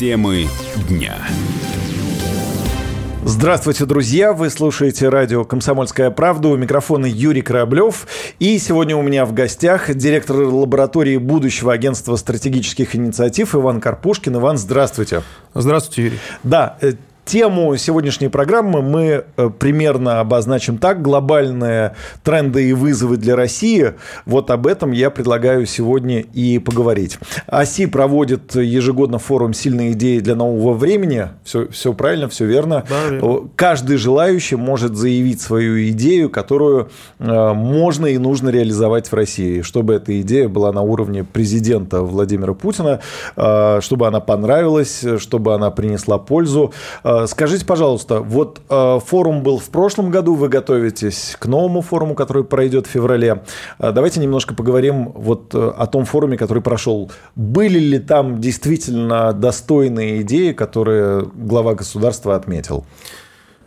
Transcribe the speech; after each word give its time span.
Темы 0.00 0.48
дня. 0.88 1.18
Здравствуйте, 3.22 3.84
друзья! 3.84 4.32
Вы 4.32 4.48
слушаете 4.48 5.10
радио 5.10 5.44
«Комсомольская 5.44 6.10
правда». 6.10 6.48
У 6.48 6.56
микрофона 6.56 7.04
Юрий 7.04 7.42
Кораблев. 7.42 8.06
И 8.38 8.58
сегодня 8.58 8.96
у 8.96 9.02
меня 9.02 9.26
в 9.26 9.34
гостях 9.34 9.94
директор 9.94 10.36
лаборатории 10.38 11.18
будущего 11.18 11.74
агентства 11.74 12.16
стратегических 12.16 12.96
инициатив 12.96 13.54
Иван 13.54 13.82
Карпушкин. 13.82 14.36
Иван, 14.36 14.56
здравствуйте. 14.56 15.22
Здравствуйте, 15.52 16.04
Юрий. 16.04 16.18
Да, 16.44 16.78
э, 16.80 16.94
Тему 17.30 17.76
сегодняшней 17.76 18.26
программы 18.26 18.82
мы 18.82 19.24
э, 19.36 19.50
примерно 19.56 20.18
обозначим 20.18 20.78
так. 20.78 21.00
Глобальные 21.00 21.94
тренды 22.24 22.68
и 22.68 22.72
вызовы 22.72 23.18
для 23.18 23.36
России. 23.36 23.94
Вот 24.26 24.50
об 24.50 24.66
этом 24.66 24.90
я 24.90 25.10
предлагаю 25.10 25.64
сегодня 25.64 26.22
и 26.22 26.58
поговорить. 26.58 27.20
ОСИ 27.46 27.86
проводит 27.86 28.56
ежегодно 28.56 29.20
форум 29.20 29.54
«Сильные 29.54 29.92
идеи 29.92 30.18
для 30.18 30.34
нового 30.34 30.72
времени». 30.72 31.28
Все, 31.44 31.68
все 31.68 31.92
правильно, 31.92 32.28
все 32.28 32.46
верно. 32.46 32.84
Да, 32.90 33.06
верно. 33.08 33.48
Каждый 33.54 33.96
желающий 33.96 34.56
может 34.56 34.96
заявить 34.96 35.40
свою 35.40 35.88
идею, 35.90 36.30
которую 36.30 36.90
э, 37.20 37.52
можно 37.52 38.06
и 38.06 38.18
нужно 38.18 38.48
реализовать 38.48 39.06
в 39.06 39.14
России. 39.14 39.62
Чтобы 39.62 39.94
эта 39.94 40.20
идея 40.20 40.48
была 40.48 40.72
на 40.72 40.82
уровне 40.82 41.22
президента 41.22 42.02
Владимира 42.02 42.54
Путина, 42.54 42.98
э, 43.36 43.78
чтобы 43.82 44.08
она 44.08 44.18
понравилась, 44.18 45.04
чтобы 45.18 45.54
она 45.54 45.70
принесла 45.70 46.18
пользу 46.18 46.72
скажите, 47.26 47.64
пожалуйста, 47.64 48.20
вот 48.20 48.60
э, 48.68 48.98
форум 49.04 49.42
был 49.42 49.58
в 49.58 49.68
прошлом 49.70 50.10
году, 50.10 50.34
вы 50.34 50.48
готовитесь 50.48 51.36
к 51.38 51.46
новому 51.46 51.80
форуму, 51.82 52.14
который 52.14 52.44
пройдет 52.44 52.86
в 52.86 52.90
феврале. 52.90 53.42
Э, 53.78 53.92
давайте 53.92 54.20
немножко 54.20 54.54
поговорим 54.54 55.12
вот 55.14 55.54
о 55.54 55.86
том 55.86 56.04
форуме, 56.04 56.36
который 56.36 56.62
прошел. 56.62 57.10
Были 57.36 57.78
ли 57.78 57.98
там 57.98 58.40
действительно 58.40 59.32
достойные 59.32 60.22
идеи, 60.22 60.52
которые 60.52 61.24
глава 61.34 61.74
государства 61.74 62.36
отметил? 62.36 62.84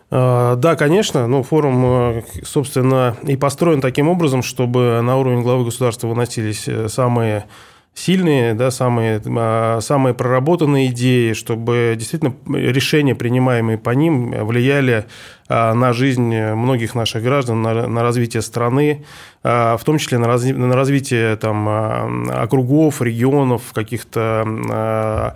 Да, 0.10 0.76
конечно. 0.78 1.26
Ну, 1.26 1.42
форум, 1.42 2.23
собственно, 2.44 3.16
и 3.23 3.36
построен 3.36 3.82
таким 3.82 4.10
образом, 4.10 4.44
чтобы 4.44 5.02
на 5.02 5.17
уровень 5.17 5.42
главы 5.42 5.66
государства 5.66 6.08
выносились 6.08 6.70
самые 6.92 7.45
сильные, 7.95 8.53
да, 8.53 8.72
самые, 8.72 9.22
а, 9.25 9.80
самые 9.81 10.13
проработанные 10.13 10.88
идеи, 10.88 11.33
чтобы 11.33 11.95
действительно 11.97 12.36
решения, 12.47 13.16
принимаемые 13.16 13.77
по 13.77 13.91
ним, 13.91 14.31
влияли 14.45 15.05
а, 15.47 15.73
на 15.73 15.94
жизнь 15.94 16.36
многих 16.36 16.95
наших 16.95 17.23
граждан, 17.23 17.61
на, 17.61 17.88
на 17.88 18.02
развитие 18.02 18.41
страны, 18.41 19.05
а, 19.44 19.77
в 19.77 19.83
том 19.83 19.97
числе 19.97 20.17
на, 20.17 20.27
раз, 20.27 20.44
на 20.44 20.75
развитие 20.75 21.36
там, 21.36 22.30
округов, 22.30 23.02
регионов, 23.02 23.73
каких-то 23.73 25.36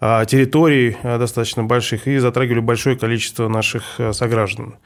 территорий 0.00 0.96
достаточно 1.02 1.64
больших 1.64 2.06
и 2.06 2.18
затрагивали 2.18 2.60
большое 2.60 2.96
количество 2.96 3.48
наших 3.48 3.98
сограждан. 4.12 4.76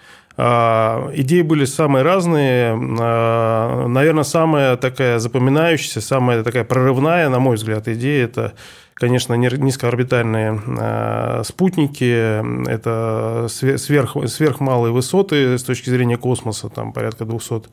А, 0.42 1.11
идеи 1.14 1.42
были 1.42 1.66
самые 1.66 2.03
разные. 2.03 2.78
А, 3.00 3.86
Наверное, 3.86 4.25
самая 4.25 4.77
такая 4.77 5.19
запоминающаяся, 5.19 6.00
самая 6.00 6.42
такая 6.42 6.64
прорывная, 6.64 7.28
на 7.28 7.38
мой 7.38 7.56
взгляд, 7.56 7.88
идея– 7.88 8.25
это 8.27 8.55
конечно, 8.94 9.33
низкоорбитальные 9.33 10.61
а, 10.78 11.42
спутники, 11.44 12.69
это 12.69 13.47
сверх, 13.48 14.14
сверхмалые 14.27 14.92
высоты 14.92 15.56
с 15.58 15.62
точки 15.62 15.88
зрения 15.88 16.19
космоса, 16.19 16.69
там 16.69 16.92
порядка 16.92 17.25
200 17.25 17.69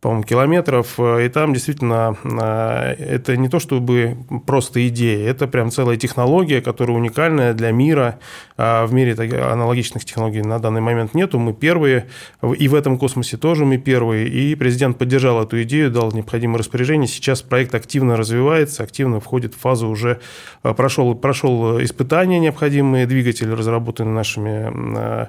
по-моему, 0.00 0.22
километров. 0.24 0.98
И 0.98 1.28
там 1.28 1.52
действительно 1.52 2.16
а, 2.24 2.94
это 2.94 3.36
не 3.36 3.48
то 3.48 3.58
чтобы 3.58 4.16
просто 4.46 4.86
идея, 4.88 5.28
это 5.28 5.46
прям 5.46 5.70
целая 5.70 5.96
технология, 5.96 6.60
которая 6.60 6.96
уникальная 6.96 7.54
для 7.54 7.70
мира. 7.70 8.18
А 8.56 8.86
в 8.86 8.92
мире 8.92 9.14
аналогичных 9.14 10.04
технологий 10.04 10.42
на 10.42 10.58
данный 10.58 10.80
момент 10.80 11.14
нету. 11.14 11.38
Мы 11.38 11.52
первые, 11.52 12.06
и 12.58 12.68
в 12.68 12.74
этом 12.74 12.98
космосе 12.98 13.36
тоже 13.36 13.64
мы 13.64 13.78
первые. 13.78 14.28
И 14.28 14.54
президент 14.54 14.98
поддержал 14.98 15.42
эту 15.42 15.62
идею, 15.62 15.90
дал 15.90 16.12
необходимое 16.12 16.58
распоряжение. 16.58 17.08
Сейчас 17.08 17.42
проект 17.42 17.74
активно 17.74 18.16
развивается, 18.16 18.82
активно 18.82 19.20
входит 19.20 19.54
в 19.54 19.58
фазу 19.58 19.88
уже 19.88 20.20
а, 20.62 20.74
прошел, 20.74 21.14
прошел 21.14 21.82
испытания 21.82 22.38
необходимые, 22.38 23.06
двигатели 23.06 23.50
разработаны 23.50 24.10
нашими 24.10 24.70
Э, 25.00 25.26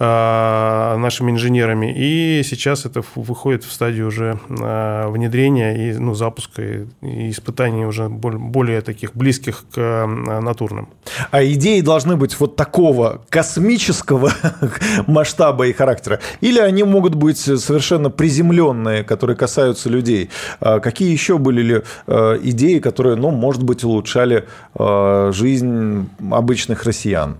нашими 0.00 1.30
инженерами. 1.30 1.92
И 1.94 2.42
сейчас 2.42 2.86
это 2.86 3.02
выходит 3.14 3.64
в 3.64 3.72
стадию 3.72 4.06
уже 4.06 4.40
э, 4.48 5.08
внедрения 5.08 5.90
и 5.90 5.92
ну, 5.92 6.14
запуска 6.14 6.62
и 7.02 7.30
испытаний 7.30 7.84
уже 7.84 8.08
более 8.08 8.80
таких 8.80 9.14
близких 9.14 9.64
к 9.74 9.76
э, 9.76 10.06
натурным. 10.40 10.88
А 11.30 11.44
идеи 11.44 11.82
должны 11.82 12.16
быть 12.16 12.40
вот 12.40 12.56
такого 12.56 13.20
космического 13.28 14.32
масштаба 15.06 15.66
и 15.66 15.74
характера? 15.74 16.20
Или 16.40 16.60
они 16.60 16.82
могут 16.82 17.14
быть 17.14 17.38
совершенно 17.38 18.08
приземленные, 18.08 19.04
которые 19.04 19.36
касаются 19.36 19.90
людей? 19.90 20.30
А 20.60 20.80
какие 20.80 21.12
еще 21.12 21.36
были 21.36 21.60
ли 21.62 21.82
идеи, 22.06 22.78
которые, 22.78 23.16
ну, 23.16 23.30
может 23.30 23.62
быть, 23.62 23.84
улучшали 23.84 24.46
жизнь 24.78 26.08
обычных 26.30 26.84
россиян? 26.84 27.36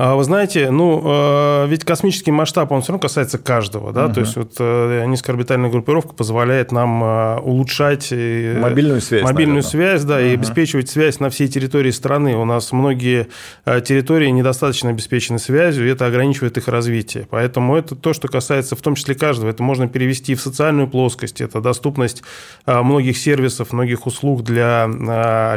А 0.00 0.14
вы 0.14 0.22
знаете, 0.22 0.70
ну, 0.70 1.02
э, 1.04 1.66
ведь 1.66 1.84
космический 1.84 2.30
масштаб, 2.30 2.70
он 2.70 2.82
все 2.82 2.92
равно 2.92 3.02
касается 3.02 3.36
каждого, 3.36 3.92
да, 3.92 4.04
угу. 4.04 4.14
то 4.14 4.20
есть 4.20 4.36
вот 4.36 4.52
э, 4.60 5.04
низкоорбитальная 5.06 5.70
группировка 5.70 6.14
позволяет 6.14 6.70
нам 6.70 7.02
э, 7.02 7.38
улучшать 7.40 8.12
мобильную 8.12 9.00
связь, 9.00 9.24
мобильную 9.24 9.56
наверное. 9.56 9.62
связь, 9.62 10.04
да, 10.04 10.18
угу. 10.18 10.22
и 10.22 10.34
обеспечивать 10.34 10.88
связь 10.88 11.18
на 11.18 11.30
всей 11.30 11.48
территории 11.48 11.90
страны. 11.90 12.36
У 12.36 12.44
нас 12.44 12.70
многие 12.70 13.26
территории 13.64 14.28
недостаточно 14.28 14.90
обеспечены 14.90 15.40
связью, 15.40 15.88
и 15.88 15.90
это 15.90 16.06
ограничивает 16.06 16.56
их 16.58 16.68
развитие. 16.68 17.26
Поэтому 17.28 17.74
это 17.74 17.96
то, 17.96 18.12
что 18.12 18.28
касается 18.28 18.76
в 18.76 18.80
том 18.80 18.94
числе 18.94 19.16
каждого. 19.16 19.50
Это 19.50 19.64
можно 19.64 19.88
перевести 19.88 20.36
в 20.36 20.40
социальную 20.40 20.86
плоскость, 20.86 21.40
это 21.40 21.60
доступность 21.60 22.22
многих 22.66 23.18
сервисов, 23.18 23.72
многих 23.72 24.06
услуг 24.06 24.44
для 24.44 24.86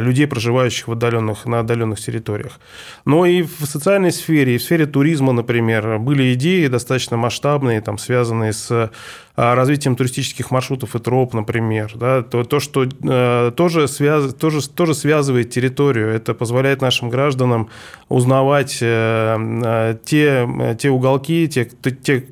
людей, 0.00 0.26
проживающих 0.26 0.88
в 0.88 0.92
отдаленных, 0.92 1.46
на 1.46 1.60
отдаленных 1.60 2.00
территориях. 2.00 2.58
Но 3.04 3.24
и 3.24 3.42
в 3.42 3.66
социальной 3.66 4.10
сфере 4.10 4.31
сфере, 4.32 4.54
и 4.54 4.58
в 4.58 4.62
сфере 4.62 4.86
туризма, 4.86 5.32
например, 5.32 5.98
были 5.98 6.32
идеи 6.32 6.66
достаточно 6.66 7.18
масштабные, 7.18 7.82
там, 7.82 7.98
связанные 7.98 8.54
с 8.54 8.90
развитием 9.36 9.96
туристических 9.96 10.50
маршрутов 10.50 10.94
и 10.94 10.98
троп, 10.98 11.32
например, 11.32 11.92
да, 11.94 12.22
то, 12.22 12.44
то 12.44 12.60
что 12.60 12.84
э, 12.84 13.52
тоже, 13.56 13.88
связ, 13.88 14.34
тоже, 14.34 14.68
тоже 14.68 14.94
связывает 14.94 15.50
территорию. 15.50 16.08
Это 16.08 16.34
позволяет 16.34 16.82
нашим 16.82 17.08
гражданам 17.08 17.70
узнавать 18.10 18.78
э, 18.82 19.36
э, 19.64 19.96
те, 20.04 20.76
те 20.78 20.90
уголки, 20.90 21.48
те, 21.48 21.64
те, 21.64 22.26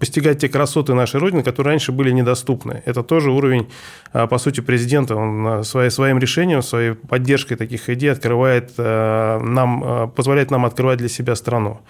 постигать 0.00 0.40
те 0.40 0.48
красоты 0.48 0.94
нашей 0.94 1.20
Родины, 1.20 1.44
которые 1.44 1.72
раньше 1.72 1.92
были 1.92 2.10
недоступны. 2.10 2.82
Это 2.86 3.04
тоже 3.04 3.30
уровень, 3.30 3.68
по 4.12 4.38
сути, 4.38 4.60
президента. 4.60 5.14
Он 5.14 5.62
своим, 5.62 5.90
своим 5.90 6.18
решением, 6.18 6.62
своей 6.62 6.94
поддержкой 6.94 7.54
таких 7.54 7.88
идей 7.88 8.10
открывает 8.10 8.76
нам, 8.78 10.10
позволяет 10.10 10.50
нам 10.50 10.64
открывать 10.64 10.98
для 10.98 11.08
себя 11.08 11.36
страну. 11.36 11.80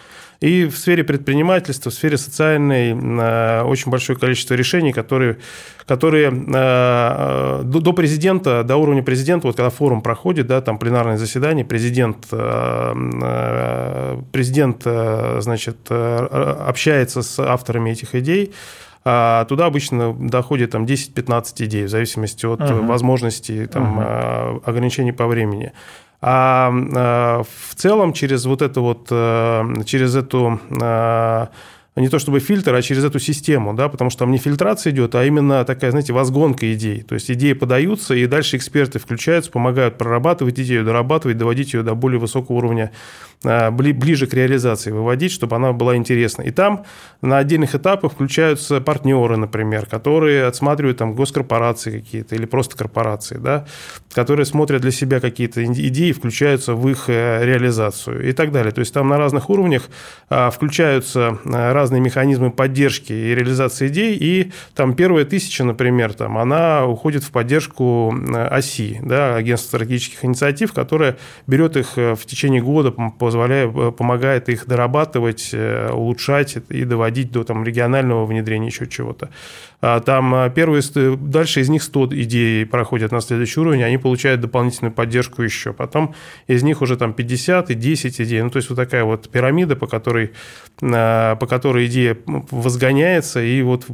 И 0.43 0.67
в 0.67 0.77
сфере 0.77 1.05
предпринимательства, 1.05 1.93
в 1.93 1.95
сфере 1.95 2.19
социальной 2.19 2.91
э, 2.91 3.63
очень 3.63 3.93
большое 3.93 4.19
количество 4.19 4.55
решений, 4.55 4.93
которые, 4.93 5.39
которые 5.87 6.31
э, 6.33 7.63
до 7.63 7.93
президента, 7.93 8.65
до 8.65 8.77
уровня 8.77 9.05
президента, 9.05 9.47
вот 9.47 9.55
когда 9.57 9.71
форум 9.71 10.03
проходит, 10.03 10.49
да, 10.49 10.61
там 10.61 10.79
пленарное 10.79 11.17
заседание, 11.17 11.65
президент, 11.65 12.27
э, 12.33 14.19
президент 14.33 14.83
значит, 14.83 15.77
общается 15.89 17.23
с 17.23 17.39
авторами 17.39 17.91
этих 17.91 18.17
идей, 18.17 18.53
а 19.05 19.45
туда 19.45 19.67
обычно 19.67 20.13
доходит 20.13 20.73
там 20.73 20.87
10-15 20.87 21.65
идей, 21.65 21.85
в 21.85 21.89
зависимости 21.89 22.47
от 22.47 22.61
uh-huh. 22.61 22.87
возможностей, 22.87 23.67
там, 23.67 24.01
uh-huh. 24.01 24.63
ограничений 24.65 25.13
по 25.13 25.27
времени. 25.27 25.73
А, 26.25 26.73
а 26.95 27.43
в 27.43 27.75
целом 27.75 28.13
через 28.13 28.45
вот 28.45 28.63
это 28.63 28.81
вот, 28.81 29.09
э, 29.11 29.83
через 29.85 30.15
эту 30.15 30.61
а, 30.81 31.49
не 32.01 32.09
то 32.09 32.19
чтобы 32.19 32.41
фильтр, 32.41 32.75
а 32.75 32.83
через 32.83 33.05
эту 33.05 33.19
систему, 33.19 33.75
да, 33.75 33.89
потому 33.89 34.11
что 34.11 34.21
там 34.21 34.33
не 34.33 34.39
фильтрация 34.39 34.93
идет, 34.93 35.15
а 35.15 35.25
именно 35.25 35.65
такая, 35.65 35.91
знаете, 35.91 36.13
возгонка 36.13 36.73
идей. 36.73 37.03
То 37.03 37.15
есть 37.15 37.31
идеи 37.31 37.53
подаются, 37.53 38.15
и 38.15 38.27
дальше 38.27 38.57
эксперты 38.57 38.99
включаются, 38.99 39.51
помогают 39.51 39.99
прорабатывать 39.99 40.59
идею, 40.59 40.85
дорабатывать, 40.85 41.37
доводить 41.37 41.75
ее 41.75 41.83
до 41.83 41.95
более 41.95 42.19
высокого 42.19 42.57
уровня 42.57 42.93
Э, 43.45 43.71
ближе 43.71 44.27
к 44.27 44.35
реализации 44.35 44.91
выводить, 44.91 45.33
чтобы 45.33 45.57
она 45.57 45.73
была 45.73 45.97
интересна. 45.97 46.43
И 46.43 46.51
там 46.51 46.85
на 47.23 47.39
отдельных 47.39 47.75
этапах 47.75 48.13
включаются 48.13 48.81
партнеры, 48.81 49.37
например, 49.37 49.87
которые 49.87 50.47
отсматривают 50.47 50.99
там 50.99 51.15
госкорпорации 51.15 52.01
какие-то 52.01 52.37
или 52.37 52.47
просто 52.47 52.77
корпорации, 52.77 53.39
да, 53.39 53.67
которые 54.13 54.47
смотрят 54.47 54.83
для 54.83 54.93
себя 54.93 55.21
какие-то 55.21 55.65
идеи, 55.65 56.13
включаются 56.13 56.75
в 56.75 56.89
их 56.89 57.09
э, 57.09 57.45
реализацию 57.45 58.29
и 58.29 58.33
так 58.33 58.53
далее. 58.53 58.73
То 58.73 58.81
есть 58.81 58.95
там 58.95 59.09
на 59.09 59.19
разных 59.19 59.51
уровнях 59.51 59.89
э, 60.31 60.51
включаются 60.51 61.39
разные 61.45 61.82
механизмы 61.91 62.51
поддержки 62.51 63.13
и 63.13 63.35
реализации 63.35 63.89
идей, 63.89 64.17
и 64.17 64.53
там 64.75 64.95
первая 64.95 65.25
тысяча, 65.25 65.65
например, 65.65 66.13
там, 66.13 66.39
она 66.39 66.87
уходит 66.87 67.25
в 67.25 67.31
поддержку 67.31 68.15
оси, 68.51 69.01
да, 69.03 69.37
агентства 69.37 69.79
стратегических 69.79 70.25
инициатив, 70.25 70.73
которая 70.73 71.17
берет 71.47 71.77
их 71.77 71.97
в 71.97 72.21
течение 72.27 72.63
года, 72.63 72.93
позволяя, 72.93 73.69
помогает 73.69 74.49
их 74.49 74.67
дорабатывать, 74.67 75.55
улучшать 75.55 76.59
и 76.69 76.85
доводить 76.85 77.33
до 77.33 77.45
там, 77.45 77.65
регионального 77.65 78.27
внедрения 78.27 78.67
еще 78.67 78.87
чего-то. 78.87 79.31
А 79.85 79.99
там 79.99 80.53
первые, 80.53 80.83
дальше 81.17 81.61
из 81.61 81.69
них 81.69 81.83
100 81.83 82.11
идей 82.13 82.65
проходят 82.67 83.11
на 83.11 83.21
следующий 83.21 83.59
уровень, 83.59 83.83
они 83.83 83.99
получают 83.99 84.41
дополнительную 84.41 84.93
поддержку 84.93 85.43
еще. 85.43 85.73
Потом 85.73 86.15
из 86.47 86.63
них 86.63 86.83
уже 86.83 86.97
там 86.97 87.13
50 87.13 87.71
и 87.71 87.75
10 87.75 88.21
идей. 88.21 88.43
Ну, 88.43 88.51
то 88.51 88.59
есть 88.59 88.71
вот 88.71 88.77
такая 88.77 89.03
вот 89.03 89.29
пирамида, 89.29 89.75
по 89.75 89.89
которой, 89.89 90.33
по 90.79 91.47
которой 91.49 91.72
идея 91.79 92.17
возгоняется, 92.27 93.43
и 93.43 93.63
вот 93.63 93.87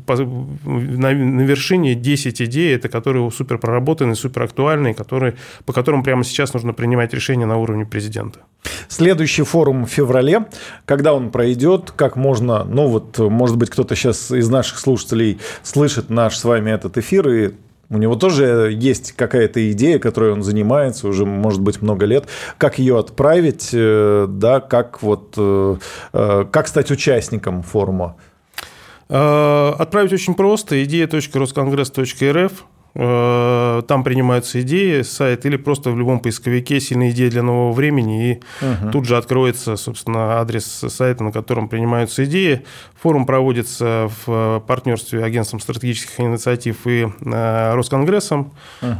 на, 0.64 1.12
вершине 1.12 1.94
10 1.94 2.42
идей, 2.42 2.74
это 2.74 2.88
которые 2.88 3.30
супер 3.30 3.58
проработаны, 3.58 4.14
супер 4.14 4.42
актуальные, 4.42 4.94
которые, 4.94 5.34
по 5.64 5.72
которым 5.72 6.02
прямо 6.02 6.24
сейчас 6.24 6.54
нужно 6.54 6.72
принимать 6.72 7.14
решения 7.14 7.46
на 7.46 7.56
уровне 7.56 7.84
президента. 7.84 8.40
Следующий 8.88 9.42
форум 9.42 9.86
в 9.86 9.90
феврале, 9.90 10.46
когда 10.84 11.14
он 11.14 11.30
пройдет, 11.30 11.92
как 11.94 12.16
можно, 12.16 12.64
ну 12.64 12.88
вот, 12.88 13.18
может 13.18 13.56
быть, 13.56 13.70
кто-то 13.70 13.94
сейчас 13.94 14.30
из 14.30 14.48
наших 14.48 14.78
слушателей 14.78 15.38
слышит 15.62 16.10
наш 16.10 16.36
с 16.36 16.44
вами 16.44 16.70
этот 16.70 16.98
эфир 16.98 17.28
и 17.28 17.52
у 17.90 17.96
него 17.96 18.16
тоже 18.16 18.70
есть 18.78 19.12
какая-то 19.12 19.72
идея, 19.72 19.98
которой 19.98 20.32
он 20.32 20.42
занимается 20.42 21.08
уже, 21.08 21.24
может 21.24 21.62
быть, 21.62 21.80
много 21.80 22.04
лет. 22.04 22.28
Как 22.58 22.78
ее 22.78 22.98
отправить, 22.98 23.70
э, 23.72 24.26
да, 24.28 24.60
как 24.60 25.02
вот, 25.02 25.34
э, 25.36 25.76
э, 26.12 26.44
как 26.50 26.68
стать 26.68 26.90
участником 26.90 27.62
форума? 27.62 28.16
Отправить 29.08 30.12
очень 30.12 30.34
просто. 30.34 30.84
Идея.росконгресс.рф 30.84 32.64
там 32.98 34.02
принимаются 34.02 34.60
идеи, 34.60 35.02
сайт, 35.02 35.46
или 35.46 35.56
просто 35.56 35.92
в 35.92 35.98
любом 35.98 36.18
поисковике 36.18 36.80
«Сильные 36.80 37.12
идеи 37.12 37.28
для 37.28 37.44
нового 37.44 37.72
времени», 37.72 38.32
и 38.32 38.42
угу. 38.60 38.90
тут 38.90 39.04
же 39.04 39.16
откроется, 39.16 39.76
собственно, 39.76 40.40
адрес 40.40 40.64
сайта, 40.64 41.22
на 41.22 41.30
котором 41.30 41.68
принимаются 41.68 42.24
идеи. 42.24 42.64
Форум 43.00 43.24
проводится 43.24 44.10
в 44.26 44.64
партнерстве 44.66 45.22
агентством 45.22 45.60
стратегических 45.60 46.18
инициатив 46.18 46.86
и 46.86 47.06
э, 47.06 47.74
Росконгрессом. 47.74 48.52
Угу. 48.82 48.90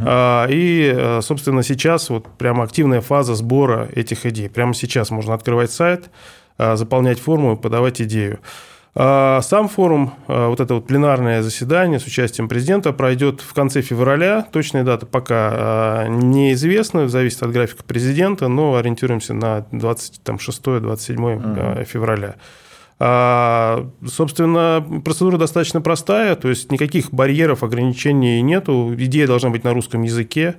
И, 0.48 0.92
э, 0.96 1.20
собственно, 1.20 1.64
сейчас 1.64 2.08
вот 2.08 2.28
прямо 2.38 2.62
активная 2.62 3.00
фаза 3.00 3.34
сбора 3.34 3.88
этих 3.92 4.26
идей. 4.26 4.48
Прямо 4.48 4.74
сейчас 4.74 5.10
можно 5.10 5.34
открывать 5.34 5.72
сайт, 5.72 6.08
заполнять 6.56 7.18
форму 7.18 7.54
и 7.54 7.56
подавать 7.56 8.00
идею. 8.00 8.38
А, 9.00 9.40
сам 9.42 9.68
форум, 9.68 10.14
а, 10.26 10.48
вот 10.48 10.58
это 10.58 10.74
вот 10.74 10.88
пленарное 10.88 11.40
заседание 11.40 12.00
с 12.00 12.06
участием 12.06 12.48
президента 12.48 12.92
пройдет 12.92 13.40
в 13.40 13.54
конце 13.54 13.80
февраля. 13.80 14.44
Точная 14.50 14.82
дата 14.82 15.06
пока 15.06 15.50
а, 15.52 16.08
неизвестна, 16.08 17.08
зависит 17.08 17.40
от 17.44 17.52
графика 17.52 17.84
президента, 17.84 18.48
но 18.48 18.74
ориентируемся 18.74 19.34
на 19.34 19.64
26-27 19.70 21.36
угу. 21.36 21.84
февраля. 21.84 22.34
Собственно, 24.04 24.84
процедура 25.04 25.38
достаточно 25.38 25.80
простая, 25.80 26.34
то 26.34 26.48
есть 26.48 26.72
никаких 26.72 27.12
барьеров, 27.12 27.62
ограничений 27.62 28.42
нету. 28.42 28.92
Идея 28.98 29.28
должна 29.28 29.50
быть 29.50 29.62
на 29.62 29.72
русском 29.72 30.02
языке. 30.02 30.56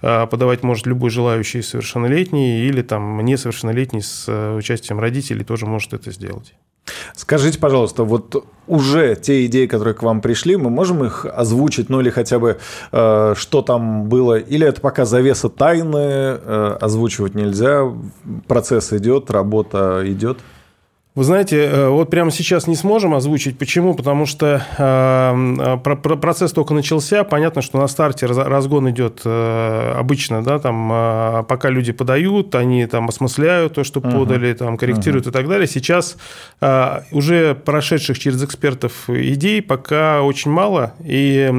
Подавать 0.00 0.62
может 0.62 0.86
любой 0.86 1.10
желающий 1.10 1.62
совершеннолетний 1.62 2.66
или 2.68 2.82
там 2.82 3.20
несовершеннолетний 3.24 4.02
с 4.02 4.24
э, 4.28 4.56
участием 4.56 5.00
родителей 5.00 5.44
тоже 5.44 5.66
может 5.66 5.92
это 5.92 6.10
сделать. 6.10 6.54
Скажите, 7.14 7.58
пожалуйста, 7.58 8.04
вот 8.04 8.46
уже 8.66 9.14
те 9.16 9.46
идеи, 9.46 9.66
которые 9.66 9.94
к 9.94 10.02
вам 10.02 10.20
пришли, 10.20 10.56
мы 10.56 10.70
можем 10.70 11.04
их 11.04 11.26
озвучить, 11.26 11.88
ну 11.90 12.00
или 12.00 12.10
хотя 12.10 12.38
бы 12.38 12.58
э, 12.92 13.34
что 13.36 13.62
там 13.62 14.08
было, 14.08 14.38
или 14.38 14.66
это 14.66 14.80
пока 14.80 15.04
завеса 15.04 15.48
тайны, 15.48 15.96
э, 15.96 16.76
озвучивать 16.80 17.34
нельзя, 17.34 17.82
процесс 18.46 18.92
идет, 18.92 19.30
работа 19.30 20.02
идет? 20.06 20.38
Вы 21.18 21.24
знаете, 21.24 21.64
э, 21.64 21.88
вот 21.88 22.10
прямо 22.10 22.30
сейчас 22.30 22.68
не 22.68 22.76
сможем 22.76 23.12
озвучить. 23.12 23.58
Почему? 23.58 23.94
Потому 23.94 24.24
что 24.24 24.62
э, 24.78 25.78
процесс 26.16 26.52
только 26.52 26.74
начался. 26.74 27.24
Понятно, 27.24 27.60
что 27.60 27.80
на 27.80 27.88
старте 27.88 28.26
разгон 28.26 28.88
идет 28.90 29.22
э, 29.24 29.94
обычно, 29.96 30.44
да, 30.44 30.60
там, 30.60 31.44
пока 31.46 31.70
люди 31.70 31.90
подают, 31.90 32.54
они 32.54 32.86
там 32.86 33.08
осмысляют 33.08 33.74
то, 33.74 33.82
что 33.82 34.00
подали, 34.00 34.52
там, 34.52 34.76
корректируют 34.76 35.26
uh 35.26 35.30
и 35.30 35.32
так 35.32 35.48
далее. 35.48 35.66
Сейчас 35.66 36.16
уже 37.10 37.56
прошедших 37.56 38.16
через 38.16 38.44
экспертов 38.44 39.10
идей 39.10 39.60
пока 39.60 40.22
очень 40.22 40.52
мало, 40.52 40.92
и 41.04 41.50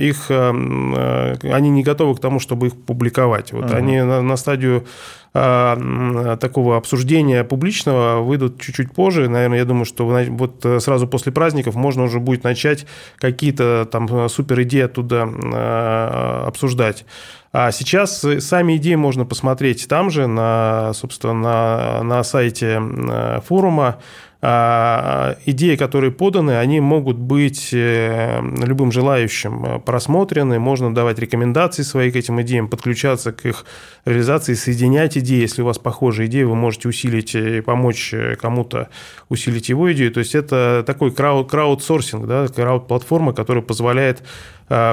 их, 0.00 0.30
они 0.30 1.68
не 1.68 1.82
готовы 1.82 2.14
к 2.14 2.20
тому, 2.20 2.40
чтобы 2.40 2.68
их 2.68 2.82
публиковать. 2.82 3.52
Вот 3.52 3.66
uh 3.66 3.76
они 3.76 4.00
на, 4.00 4.22
на 4.22 4.36
стадию 4.36 4.86
такого 5.32 6.76
обсуждения 6.76 7.44
публичного 7.44 8.20
выйдут 8.20 8.60
чуть-чуть 8.60 8.92
позже. 8.92 9.28
Наверное, 9.28 9.58
я 9.58 9.64
думаю, 9.64 9.84
что 9.84 10.04
вот 10.06 10.66
э, 10.66 10.80
сразу 10.80 11.06
после 11.06 11.30
праздников 11.30 11.76
можно 11.76 12.02
уже 12.02 12.18
будет 12.18 12.42
начать 12.42 12.86
какие-то 13.16 13.88
там 13.90 14.28
супер 14.28 14.62
идеи 14.62 14.82
оттуда 14.82 15.28
а, 15.54 16.44
обсуждать. 16.48 17.04
А 17.52 17.72
сейчас 17.72 18.24
сами 18.40 18.76
идеи 18.76 18.94
можно 18.94 19.24
посмотреть 19.24 19.88
там 19.88 20.10
же, 20.10 20.26
на, 20.26 20.92
собственно, 20.94 21.34
на, 21.34 22.02
на 22.02 22.22
сайте 22.22 22.80
э, 22.80 23.40
форума. 23.44 23.98
А, 24.42 25.36
идеи, 25.44 25.76
которые 25.76 26.12
поданы, 26.12 26.56
они 26.56 26.80
могут 26.80 27.18
быть 27.18 27.74
э, 27.74 28.40
любым 28.64 28.90
желающим 28.90 29.64
э, 29.66 29.78
просмотрены, 29.80 30.58
можно 30.58 30.94
давать 30.94 31.18
рекомендации 31.18 31.82
свои 31.82 32.10
к 32.10 32.16
этим 32.16 32.40
идеям, 32.40 32.68
подключаться 32.68 33.32
к 33.32 33.44
их 33.44 33.66
реализации, 34.06 34.54
соединять 34.54 35.18
идеи. 35.18 35.42
Если 35.42 35.60
у 35.60 35.66
вас 35.66 35.78
похожие 35.78 36.26
идеи, 36.26 36.44
вы 36.44 36.54
можете 36.54 36.88
усилить 36.88 37.34
и 37.34 37.60
помочь 37.60 38.14
э, 38.14 38.36
кому-то 38.36 38.88
усилить 39.28 39.68
его 39.68 39.92
идею. 39.92 40.10
То 40.10 40.20
есть 40.20 40.34
это 40.34 40.84
такой 40.86 41.10
крауд, 41.10 41.50
краудсорсинг, 41.50 42.26
да, 42.26 42.46
крауд-платформа, 42.48 43.34
которая 43.34 43.62
позволяет 43.62 44.22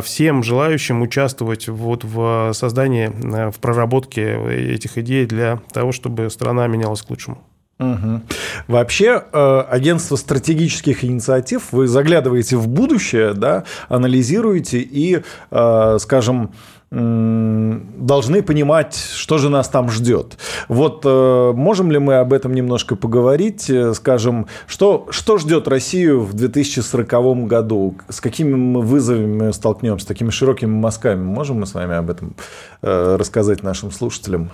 всем 0.03 0.41
желающим 0.41 1.03
участвовать 1.03 1.67
вот 1.67 2.03
в 2.03 2.51
создании, 2.53 3.51
в 3.51 3.59
проработке 3.59 4.73
этих 4.73 4.97
идей 4.97 5.27
для 5.27 5.61
того, 5.71 5.91
чтобы 5.91 6.31
страна 6.31 6.65
менялась 6.65 7.03
к 7.03 7.09
лучшему. 7.11 7.43
Угу. 7.79 8.21
Вообще, 8.67 9.23
э, 9.31 9.59
агентство 9.69 10.15
стратегических 10.15 11.05
инициатив, 11.05 11.71
вы 11.71 11.87
заглядываете 11.87 12.57
в 12.57 12.67
будущее, 12.67 13.33
да, 13.33 13.65
анализируете 13.87 14.79
и, 14.79 15.21
э, 15.51 15.97
скажем, 15.99 16.51
должны 16.89 18.41
понимать, 18.43 18.95
что 18.95 19.37
же 19.37 19.49
нас 19.49 19.67
там 19.67 19.89
ждет. 19.89 20.37
Вот 20.69 21.01
э, 21.03 21.51
можем 21.53 21.91
ли 21.91 21.99
мы 21.99 22.15
об 22.15 22.31
этом 22.31 22.53
немножко 22.53 22.95
поговорить? 22.95 23.69
Скажем, 23.93 24.47
что, 24.67 25.05
что 25.09 25.37
ждет 25.37 25.67
Россию 25.67 26.21
в 26.21 26.33
2040 26.33 27.45
году? 27.45 27.97
С 28.07 28.21
какими 28.21 28.55
мы 28.55 28.81
вызовами 28.81 29.51
столкнемся, 29.51 30.05
с 30.05 30.07
такими 30.07 30.29
широкими 30.29 30.69
мазками? 30.69 31.21
Можем 31.21 31.59
мы 31.59 31.65
с 31.65 31.73
вами 31.73 31.93
об 31.93 32.09
этом 32.09 32.35
рассказать 32.81 33.63
нашим 33.63 33.91
слушателям? 33.91 34.49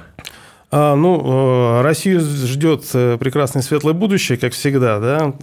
А, 0.76 0.96
ну, 0.96 1.22
э, 1.78 1.82
Россию 1.84 2.20
ждет 2.22 2.86
э, 2.96 3.18
прекрасное 3.20 3.62
светлое 3.62 3.94
будущее, 3.94 4.40
как 4.40 4.54
всегда. 4.54 5.00
Да? 5.00 5.34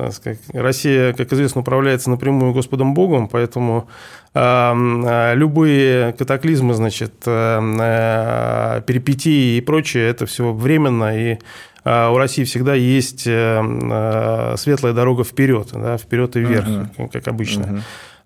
Россия, 0.52 1.12
как 1.12 1.32
известно, 1.32 1.60
управляется 1.60 2.10
напрямую 2.10 2.52
Господом 2.52 2.94
Богом, 2.94 3.28
поэтому 3.28 3.86
а, 4.34 4.74
а, 4.74 5.34
любые 5.34 6.14
катаклизмы, 6.14 6.74
значит, 6.74 7.14
э, 7.26 8.82
перипетии 8.84 9.58
и 9.58 9.60
прочее, 9.60 10.08
это 10.08 10.26
все 10.26 10.52
временно, 10.52 11.16
и 11.16 11.38
у 11.84 12.18
России 12.18 12.44
всегда 12.44 12.74
есть 12.74 13.22
светлая 13.22 14.92
дорога 14.92 15.24
вперед, 15.24 15.68
да, 15.72 15.96
вперед 15.96 16.36
и 16.36 16.40
вверх, 16.40 16.68
uh-huh. 16.68 17.10
как 17.10 17.26
обычно. 17.26 17.62
Uh-huh. 17.62 17.80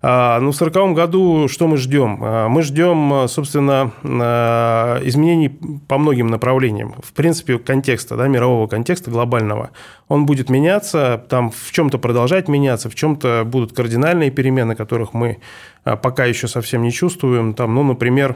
А, 0.07 0.39
ну, 0.39 0.51
в 0.51 0.55
1940 0.61 0.95
году 0.95 1.47
что 1.47 1.67
мы 1.67 1.77
ждем? 1.77 2.19
А, 2.21 2.47
мы 2.47 2.61
ждем, 2.61 3.27
собственно, 3.27 3.91
а, 4.03 4.99
изменений 5.03 5.49
по 5.49 5.97
многим 5.97 6.27
направлениям. 6.27 6.93
В 7.03 7.11
принципе, 7.11 7.57
контекста, 7.57 8.15
да, 8.15 8.27
мирового 8.27 8.67
контекста 8.67 9.09
глобального. 9.09 9.71
Он 10.07 10.27
будет 10.27 10.51
меняться, 10.51 11.25
там 11.27 11.49
в 11.49 11.71
чем-то 11.71 11.97
продолжать 11.97 12.47
меняться, 12.47 12.87
в 12.87 12.93
чем-то 12.93 13.45
будут 13.47 13.73
кардинальные 13.73 14.29
перемены, 14.29 14.75
которых 14.75 15.15
мы 15.15 15.39
пока 15.83 16.25
еще 16.25 16.47
совсем 16.47 16.83
не 16.83 16.91
чувствуем. 16.91 17.55
Там, 17.55 17.73
ну, 17.73 17.81
например, 17.81 18.35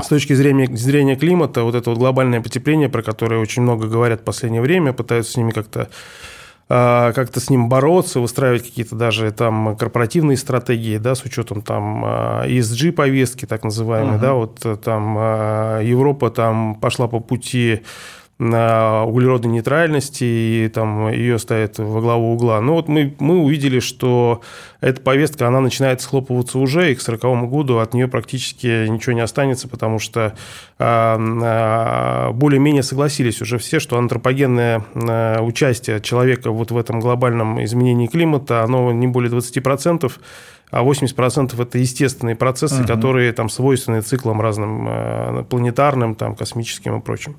с 0.00 0.06
точки 0.06 0.32
зрения, 0.32 0.74
зрения 0.74 1.16
климата, 1.16 1.64
вот 1.64 1.74
это 1.74 1.90
вот 1.90 1.98
глобальное 1.98 2.40
потепление, 2.40 2.88
про 2.88 3.02
которое 3.02 3.42
очень 3.42 3.60
много 3.60 3.88
говорят 3.88 4.22
в 4.22 4.24
последнее 4.24 4.62
время, 4.62 4.94
пытаются 4.94 5.32
с 5.32 5.36
ними 5.36 5.50
как-то 5.50 5.90
как-то 6.66 7.40
с 7.40 7.50
ним 7.50 7.68
бороться, 7.68 8.20
выстраивать 8.20 8.62
какие-то 8.62 8.96
даже 8.96 9.30
там 9.32 9.76
корпоративные 9.76 10.36
стратегии, 10.36 10.96
да, 10.96 11.14
с 11.14 11.22
учетом 11.24 11.60
там 11.62 12.04
ESG 12.04 12.92
повестки, 12.92 13.44
так 13.44 13.64
называемой, 13.64 14.16
uh-huh. 14.16 14.20
да, 14.20 14.32
вот 14.32 14.64
э, 14.64 14.76
там 14.76 15.16
а, 15.18 15.80
Европа 15.80 16.30
там 16.30 16.74
пошла 16.76 17.06
по 17.06 17.20
пути 17.20 17.82
углеродной 18.38 19.52
нейтральности, 19.52 20.24
и 20.24 20.68
там 20.68 21.08
ее 21.08 21.38
ставят 21.38 21.78
во 21.78 22.00
главу 22.00 22.34
угла. 22.34 22.60
Но 22.60 22.74
вот 22.74 22.88
мы, 22.88 23.14
мы 23.20 23.38
увидели, 23.38 23.78
что 23.78 24.40
эта 24.80 25.00
повестка, 25.00 25.46
она 25.46 25.60
начинает 25.60 26.00
схлопываться 26.00 26.58
уже, 26.58 26.90
и 26.90 26.94
к 26.94 27.00
1940 27.00 27.48
году 27.48 27.78
от 27.78 27.94
нее 27.94 28.08
практически 28.08 28.88
ничего 28.88 29.12
не 29.12 29.20
останется, 29.20 29.68
потому 29.68 30.00
что 30.00 30.34
а, 30.78 31.18
а, 31.18 32.32
более-менее 32.32 32.82
согласились 32.82 33.40
уже 33.40 33.58
все, 33.58 33.78
что 33.78 33.96
антропогенное 33.98 34.84
а, 34.94 35.40
участие 35.40 36.00
человека 36.00 36.50
вот 36.50 36.72
в 36.72 36.76
этом 36.76 36.98
глобальном 36.98 37.62
изменении 37.64 38.08
климата, 38.08 38.64
оно 38.64 38.92
не 38.92 39.06
более 39.06 39.30
20%, 39.30 40.12
а 40.70 40.82
80% 40.82 41.62
это 41.62 41.78
естественные 41.78 42.34
процессы, 42.34 42.80
угу. 42.80 42.88
которые 42.88 43.32
там 43.32 43.48
свойственны 43.48 44.02
циклам 44.02 44.40
разным 44.40 45.46
планетарным, 45.46 46.16
там, 46.16 46.34
космическим 46.34 46.98
и 46.98 47.00
прочим. 47.00 47.36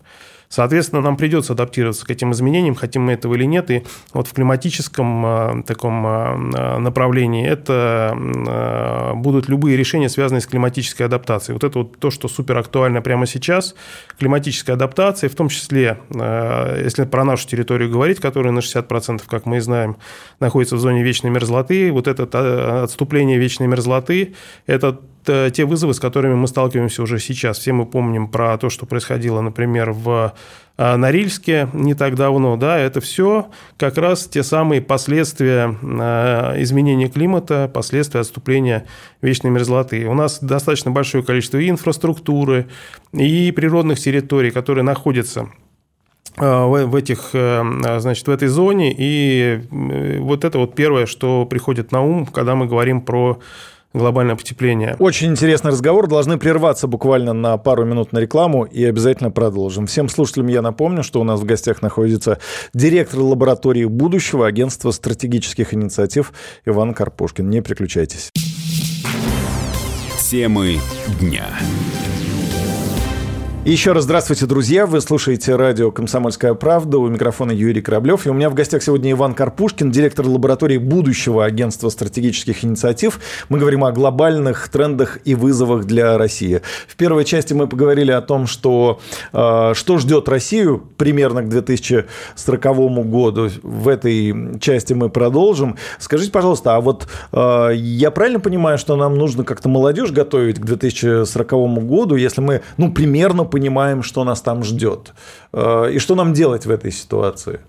Соответственно, 0.55 1.01
нам 1.01 1.17
придется 1.17 1.51
адаптироваться 1.51 2.05
к 2.05 2.09
этим 2.11 2.31
изменениям, 2.31 2.75
хотим 2.75 3.01
мы 3.01 3.11
этого 3.11 3.35
или 3.35 3.43
нет. 3.43 3.69
И 3.71 3.83
вот 4.13 4.27
в 4.27 4.31
климатическом 4.31 5.25
э, 5.25 5.63
таком 5.63 6.07
э, 6.07 6.77
направлении 6.77 7.45
это 7.45 8.15
э, 8.15 9.13
будут 9.15 9.49
любые 9.49 9.75
решения, 9.75 10.07
связанные 10.07 10.39
с 10.39 10.47
климатической 10.47 11.07
адаптацией. 11.07 11.55
Вот 11.55 11.65
это 11.65 11.79
вот 11.79 11.99
то, 11.99 12.09
что 12.09 12.29
супер 12.29 12.57
актуально 12.57 13.01
прямо 13.01 13.25
сейчас. 13.25 13.75
Климатическая 14.17 14.77
адаптация, 14.77 15.29
в 15.29 15.35
том 15.35 15.49
числе, 15.49 15.97
если 16.09 17.03
про 17.03 17.25
нашу 17.25 17.49
территорию 17.49 17.91
говорить, 17.91 18.21
которая 18.21 18.53
на 18.53 18.59
60%, 18.59 19.23
как 19.27 19.45
мы 19.45 19.57
и 19.57 19.59
знаем, 19.59 19.97
находится 20.39 20.77
в 20.77 20.79
зоне 20.79 21.03
вечной 21.03 21.31
мерзлоты, 21.31 21.91
вот 21.91 22.07
это 22.07 22.83
отступление 22.83 23.37
вечной 23.37 23.67
мерзлоты, 23.67 24.35
это 24.67 24.85
Э, 24.91 25.14
те 25.25 25.65
вызовы, 25.65 25.93
с 25.93 25.99
которыми 25.99 26.35
мы 26.35 26.47
сталкиваемся 26.47 27.03
уже 27.03 27.19
сейчас. 27.19 27.59
Все 27.59 27.73
мы 27.73 27.85
помним 27.85 28.27
про 28.27 28.57
то, 28.57 28.69
что 28.69 28.85
происходило, 28.85 29.41
например, 29.41 29.91
в 29.91 30.33
э, 30.77 30.95
Норильске 30.95 31.69
не 31.73 31.93
так 31.93 32.15
давно, 32.15 32.57
да, 32.57 32.77
это 32.77 33.01
все 33.01 33.47
как 33.77 33.97
раз 33.97 34.25
те 34.27 34.43
самые 34.43 34.81
последствия 34.81 35.75
э, 35.81 36.61
изменения 36.61 37.09
климата, 37.09 37.69
последствия 37.73 38.21
отступления 38.21 38.85
вечной 39.21 39.51
мерзлоты. 39.51 40.05
У 40.07 40.13
нас 40.13 40.39
достаточно 40.39 40.91
большое 40.91 41.23
количество 41.23 41.57
и 41.57 41.69
инфраструктуры, 41.69 42.67
и 43.13 43.51
природных 43.51 43.99
территорий, 43.99 44.51
которые 44.51 44.83
находятся 44.83 45.49
в 46.37 46.95
этих, 46.95 47.29
значит, 47.31 48.27
в 48.27 48.29
этой 48.29 48.49
зоне. 48.49 48.93
И 48.97 49.61
вот 49.71 50.43
это 50.43 50.59
вот 50.59 50.75
первое, 50.75 51.05
что 51.05 51.45
приходит 51.45 51.93
на 51.93 52.01
ум, 52.01 52.25
когда 52.25 52.55
мы 52.55 52.65
говорим 52.67 52.99
про 52.99 53.39
глобальное 53.95 54.35
потепление. 54.35 54.95
Очень 54.99 55.31
интересный 55.31 55.71
разговор. 55.71 56.07
Должны 56.07 56.37
прерваться 56.37 56.87
буквально 56.87 57.33
на 57.33 57.57
пару 57.57 57.85
минут 57.85 58.11
на 58.11 58.19
рекламу 58.19 58.63
и 58.63 58.83
обязательно 58.83 59.31
продолжим. 59.31 59.87
Всем 59.87 60.09
слушателям 60.09 60.47
я 60.47 60.61
напомню, 60.61 61.03
что 61.03 61.21
у 61.21 61.23
нас 61.23 61.39
в 61.39 61.45
гостях 61.45 61.81
находится 61.81 62.39
директор 62.73 63.19
лаборатории 63.19 63.85
будущего 63.85 64.47
агентства 64.47 64.91
стратегических 64.91 65.73
инициатив 65.73 66.33
Иван 66.65 66.93
Карпушкин. 66.93 67.49
Не 67.49 67.61
переключайтесь. 67.61 68.31
Темы 70.29 70.79
дня. 71.19 71.45
Еще 73.65 73.93
раз 73.93 74.03
здравствуйте, 74.03 74.45
друзья. 74.45 74.85
Вы 74.85 75.01
слушаете 75.01 75.55
радио 75.55 75.89
«Комсомольская 75.89 76.53
правда». 76.53 76.99
У 76.99 77.07
микрофона 77.07 77.51
Юрий 77.51 77.81
Кораблев. 77.81 78.27
И 78.27 78.29
у 78.29 78.33
меня 78.35 78.51
в 78.51 78.53
гостях 78.53 78.83
сегодня 78.83 79.09
Иван 79.13 79.33
Карпушкин, 79.33 79.89
директор 79.89 80.27
лаборатории 80.27 80.77
будущего 80.77 81.43
агентства 81.43 81.89
стратегических 81.89 82.63
инициатив. 82.63 83.19
Мы 83.49 83.57
говорим 83.57 83.83
о 83.83 83.91
глобальных 83.91 84.69
трендах 84.69 85.17
и 85.25 85.33
вызовах 85.33 85.85
для 85.85 86.15
России. 86.19 86.61
В 86.87 86.95
первой 86.95 87.25
части 87.25 87.55
мы 87.55 87.65
поговорили 87.65 88.11
о 88.11 88.21
том, 88.21 88.45
что, 88.45 88.99
э, 89.33 89.71
что 89.73 89.97
ждет 89.97 90.29
Россию 90.29 90.83
примерно 90.97 91.41
к 91.41 91.49
2040 91.49 93.03
году. 93.03 93.49
В 93.63 93.87
этой 93.87 94.59
части 94.59 94.93
мы 94.93 95.09
продолжим. 95.09 95.75
Скажите, 95.97 96.31
пожалуйста, 96.31 96.75
а 96.75 96.81
вот 96.81 97.07
э, 97.31 97.71
я 97.73 98.11
правильно 98.11 98.39
понимаю, 98.39 98.77
что 98.77 98.95
нам 98.95 99.17
нужно 99.17 99.43
как-то 99.43 99.69
молодежь 99.69 100.11
готовить 100.11 100.59
к 100.59 100.65
2040 100.65 101.51
году, 101.83 102.15
если 102.15 102.41
мы, 102.41 102.61
ну, 102.77 102.91
примерно 102.91 103.43
понимаем, 103.55 104.03
что 104.03 104.25
нас 104.25 104.41
там 104.41 104.63
ждет. 104.63 105.13
Э, 105.53 105.89
и 105.95 105.99
что 105.99 106.15
нам 106.15 106.33
делать 106.33 106.65
в 106.65 106.69
этой 106.69 106.91
ситуации? 106.91 107.59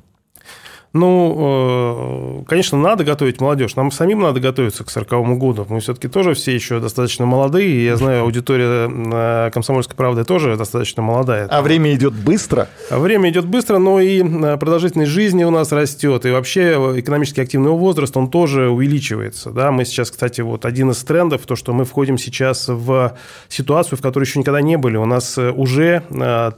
Ну, 0.93 2.43
э, 2.43 2.45
конечно, 2.49 2.79
надо 2.79 3.05
готовить 3.05 3.41
молодежь. 3.41 3.77
Нам 3.77 3.91
самим 3.91 4.21
надо 4.21 4.41
готовиться 4.41 4.85
к 4.85 4.91
40 4.91 5.39
году. 5.39 5.67
Мы 5.69 5.81
все-таки 5.81 6.09
тоже 6.09 6.35
все 6.35 6.55
еще 6.55 6.81
достаточно 6.81 7.27
молодые. 7.27 7.85
Я 7.85 7.97
знаю, 7.97 8.23
аудитория 8.23 8.89
э, 8.89 9.51
«Комсомольской 9.53 9.97
правды» 9.97 10.25
тоже 10.25 10.57
достаточно 10.57 11.03
молодая. 11.03 11.47
А 11.49 11.61
время 11.63 11.93
идет 11.95 12.15
быстро? 12.15 12.69
А 12.91 12.99
время 12.99 13.31
идет 13.31 13.45
быстро, 13.45 13.79
но 13.79 14.01
и 14.01 14.23
э, 14.23 14.57
продолжительность 14.57 15.11
жизни 15.11 15.45
у 15.45 15.51
нас 15.51 15.71
растет. 15.73 16.25
И 16.25 16.31
вообще 16.31 16.73
экономически 16.97 17.41
активный 17.41 17.73
возраст, 17.73 18.17
он 18.17 18.31
тоже 18.31 18.71
увеличивается. 18.71 19.51
Да? 19.51 19.73
Мы 19.73 19.85
сейчас, 19.85 20.11
кстати, 20.11 20.41
вот 20.41 20.65
один 20.65 20.91
из 20.91 20.99
трендов, 21.05 21.43
то, 21.47 21.57
что 21.57 21.73
мы 21.75 21.85
входим 21.85 22.17
сейчас 22.17 22.69
в 22.69 23.17
ситуацию, 23.49 23.99
в 23.99 24.03
которой 24.03 24.25
еще 24.25 24.39
никогда 24.39 24.63
не 24.63 24.79
были. 24.79 24.97
У 24.97 25.05
нас 25.05 25.37
уже 25.39 26.03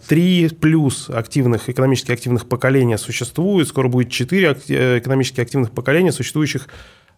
три 0.06 0.48
плюс 0.48 1.10
активных, 1.10 1.68
экономически 1.68 2.12
активных 2.12 2.46
поколения 2.46 2.98
существует. 2.98 3.66
Скоро 3.68 3.88
будет 3.88 4.10
четыре 4.18 4.56
э, 4.68 4.98
экономически 4.98 5.40
активных 5.40 5.70
поколения, 5.70 6.12
существующих 6.12 6.68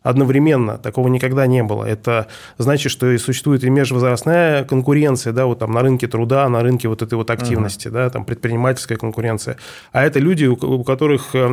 одновременно. 0.02 0.78
Такого 0.78 1.09
никогда 1.09 1.47
не 1.47 1.62
было. 1.62 1.85
Это 1.85 2.26
значит, 2.59 2.90
что 2.90 3.11
и 3.11 3.19
существует 3.19 3.64
и 3.64 3.71
межвозрастная 3.71 4.64
конкуренция, 4.64 5.33
да, 5.33 5.45
вот 5.45 5.59
там 5.59 5.73
на 5.73 5.83
рынке 5.83 6.07
труда, 6.09 6.49
на 6.49 6.62
рынке 6.62 6.88
вот 6.88 7.02
этой 7.02 7.14
вот 7.14 7.30
активности, 7.30 7.88
uh-huh. 7.88 7.92
да, 7.92 8.11
там 8.11 8.25
предпринимательская 8.25 8.97
конкуренция. 8.97 9.57
А 9.92 10.02
это 10.02 10.19
люди, 10.19 10.47
у 10.47 10.85
которых 10.85 11.35
э, 11.35 11.47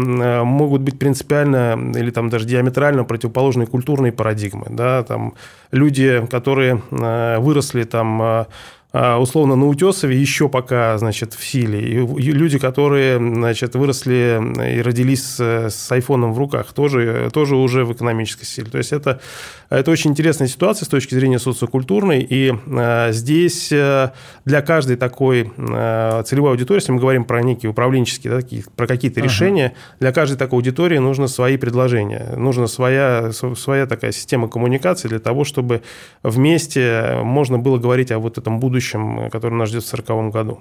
могут 0.44 0.82
быть 0.82 0.98
принципиально 0.98 1.92
или 1.96 2.10
там 2.10 2.30
даже 2.30 2.46
диаметрально 2.46 3.04
противоположные 3.04 3.68
культурные 3.68 4.12
парадигмы, 4.12 4.68
да, 4.70 5.04
там 5.04 5.34
люди, 5.72 6.26
которые 6.32 6.82
э, 6.92 7.40
выросли 7.40 7.84
там 7.84 8.48
условно 9.20 9.56
на 9.56 9.68
Утесове 9.68 10.20
еще 10.20 10.50
пока, 10.50 10.98
значит, 10.98 11.34
в 11.34 11.46
силе. 11.46 11.80
И 11.80 12.32
люди, 12.32 12.58
которые, 12.58 13.18
значит, 13.18 13.76
выросли 13.76 14.78
и 14.78 14.82
родились 14.82 15.40
с, 15.40 15.92
айфоном 15.92 16.34
в 16.34 16.38
руках, 16.38 16.74
тоже, 16.74 17.30
тоже 17.34 17.56
уже 17.56 17.86
в 17.86 17.94
экономической 17.94 18.46
силе. 18.46 18.70
То 18.70 18.78
есть 18.78 18.92
это, 18.94 19.20
это 19.70 19.92
очень 19.92 20.12
интересная 20.12 20.48
ситуация 20.48 20.86
с 20.86 20.90
точки 20.90 21.14
зрения 21.14 21.40
социокультурной. 21.40 22.26
И 22.28 22.54
а, 22.68 23.12
здесь 23.12 23.70
а, 23.72 24.14
для 24.46 24.62
каждой 24.62 24.96
такой 24.96 25.52
а, 25.58 26.24
целевой 26.24 26.52
аудитории, 26.52 26.80
если 26.80 26.92
мы 26.92 27.00
говорим 27.00 27.26
про 27.26 27.42
некие 27.44 27.70
управленческие, 27.70 28.32
да, 28.32 28.42
такие, 28.42 28.64
про 28.76 28.88
какие-то 28.88 29.20
ага. 29.20 29.30
решения, 29.30 29.74
для 30.00 30.12
каждой 30.12 30.38
такой 30.38 30.58
аудитории 30.58 30.98
нужно 30.98 31.28
свои 31.28 31.58
предложения, 31.58 32.34
нужна 32.36 32.68
своя, 32.68 33.32
своя 33.32 33.86
такая 33.86 34.12
система 34.12 34.48
коммуникации 34.48 35.08
для 35.08 35.20
того, 35.20 35.44
чтобы 35.44 35.82
вместе 36.24 37.20
можно 37.24 37.58
было 37.60 37.78
говорить 37.78 38.12
о 38.12 38.20
вот 38.20 38.38
этом 38.38 38.60
будущем 38.60 38.87
будущем, 38.88 39.30
который 39.30 39.54
нас 39.54 39.70
ждет 39.70 39.84
в 39.84 39.90
2040 39.90 40.34
году. 40.34 40.60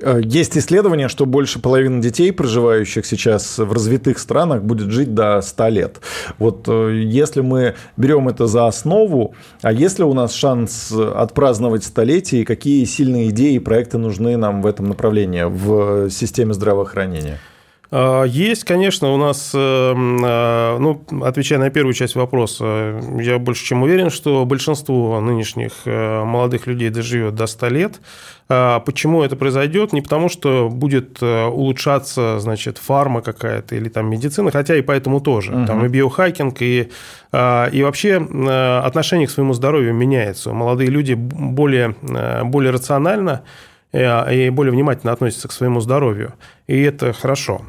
Э, 0.00 0.20
есть 0.22 0.56
исследование, 0.56 1.08
что 1.08 1.26
больше 1.26 1.60
половины 1.60 2.00
детей, 2.00 2.32
проживающих 2.32 3.06
сейчас 3.06 3.58
в 3.58 3.72
развитых 3.72 4.18
странах, 4.18 4.62
будет 4.62 4.90
жить 4.90 5.14
до 5.14 5.40
100 5.40 5.68
лет. 5.68 6.00
Вот 6.38 6.68
э, 6.68 7.02
если 7.04 7.40
мы 7.40 7.74
берем 7.96 8.28
это 8.28 8.46
за 8.46 8.66
основу, 8.66 9.34
а 9.62 9.72
есть 9.72 9.98
ли 9.98 10.04
у 10.04 10.14
нас 10.14 10.34
шанс 10.34 10.92
отпраздновать 10.92 11.84
столетие, 11.84 12.44
какие 12.44 12.84
сильные 12.84 13.28
идеи 13.30 13.54
и 13.54 13.58
проекты 13.58 13.98
нужны 13.98 14.36
нам 14.36 14.62
в 14.62 14.66
этом 14.66 14.88
направлении, 14.88 15.44
в 15.44 16.10
системе 16.10 16.54
здравоохранения? 16.54 17.38
А, 17.90 18.24
есть, 18.24 18.64
конечно, 18.64 19.12
у 19.12 19.16
нас, 19.16 19.52
э, 19.54 19.58
а, 19.58 20.78
ну, 20.78 21.04
отвечая 21.22 21.58
на 21.58 21.70
первую 21.70 21.94
часть 21.94 22.16
вопроса, 22.16 23.00
я 23.18 23.38
больше 23.38 23.64
чем 23.64 23.82
уверен, 23.82 24.10
что 24.10 24.44
большинство 24.44 25.20
нынешних 25.20 25.72
э, 25.86 26.24
молодых 26.24 26.66
людей 26.66 26.90
доживет 26.90 27.34
до 27.34 27.46
100 27.46 27.68
лет. 27.68 28.00
А 28.50 28.80
почему 28.80 29.22
это 29.22 29.36
произойдет? 29.36 29.92
Не 29.92 30.00
потому, 30.00 30.28
что 30.28 30.68
будет 30.70 31.18
э, 31.22 31.46
улучшаться, 31.46 32.38
значит, 32.40 32.78
фарма 32.78 33.22
какая-то 33.22 33.74
или 33.74 33.88
там 33.88 34.10
медицина, 34.10 34.50
хотя 34.50 34.76
и 34.76 34.82
поэтому 34.82 35.20
тоже. 35.20 35.54
Угу. 35.54 35.66
Там 35.66 35.84
и 35.84 35.88
биохакинг, 35.88 36.60
и, 36.60 36.90
и 37.30 37.82
вообще 37.82 38.16
отношение 38.82 39.26
к 39.26 39.30
своему 39.30 39.52
здоровью 39.52 39.92
меняется. 39.92 40.52
Молодые 40.52 40.88
люди 40.88 41.12
более, 41.12 41.94
более 42.44 42.70
рационально 42.72 43.42
и 43.92 44.50
более 44.50 44.72
внимательно 44.72 45.12
относятся 45.12 45.48
к 45.48 45.52
своему 45.52 45.80
здоровью. 45.80 46.34
И 46.66 46.82
это 46.82 47.12
хорошо. 47.12 47.62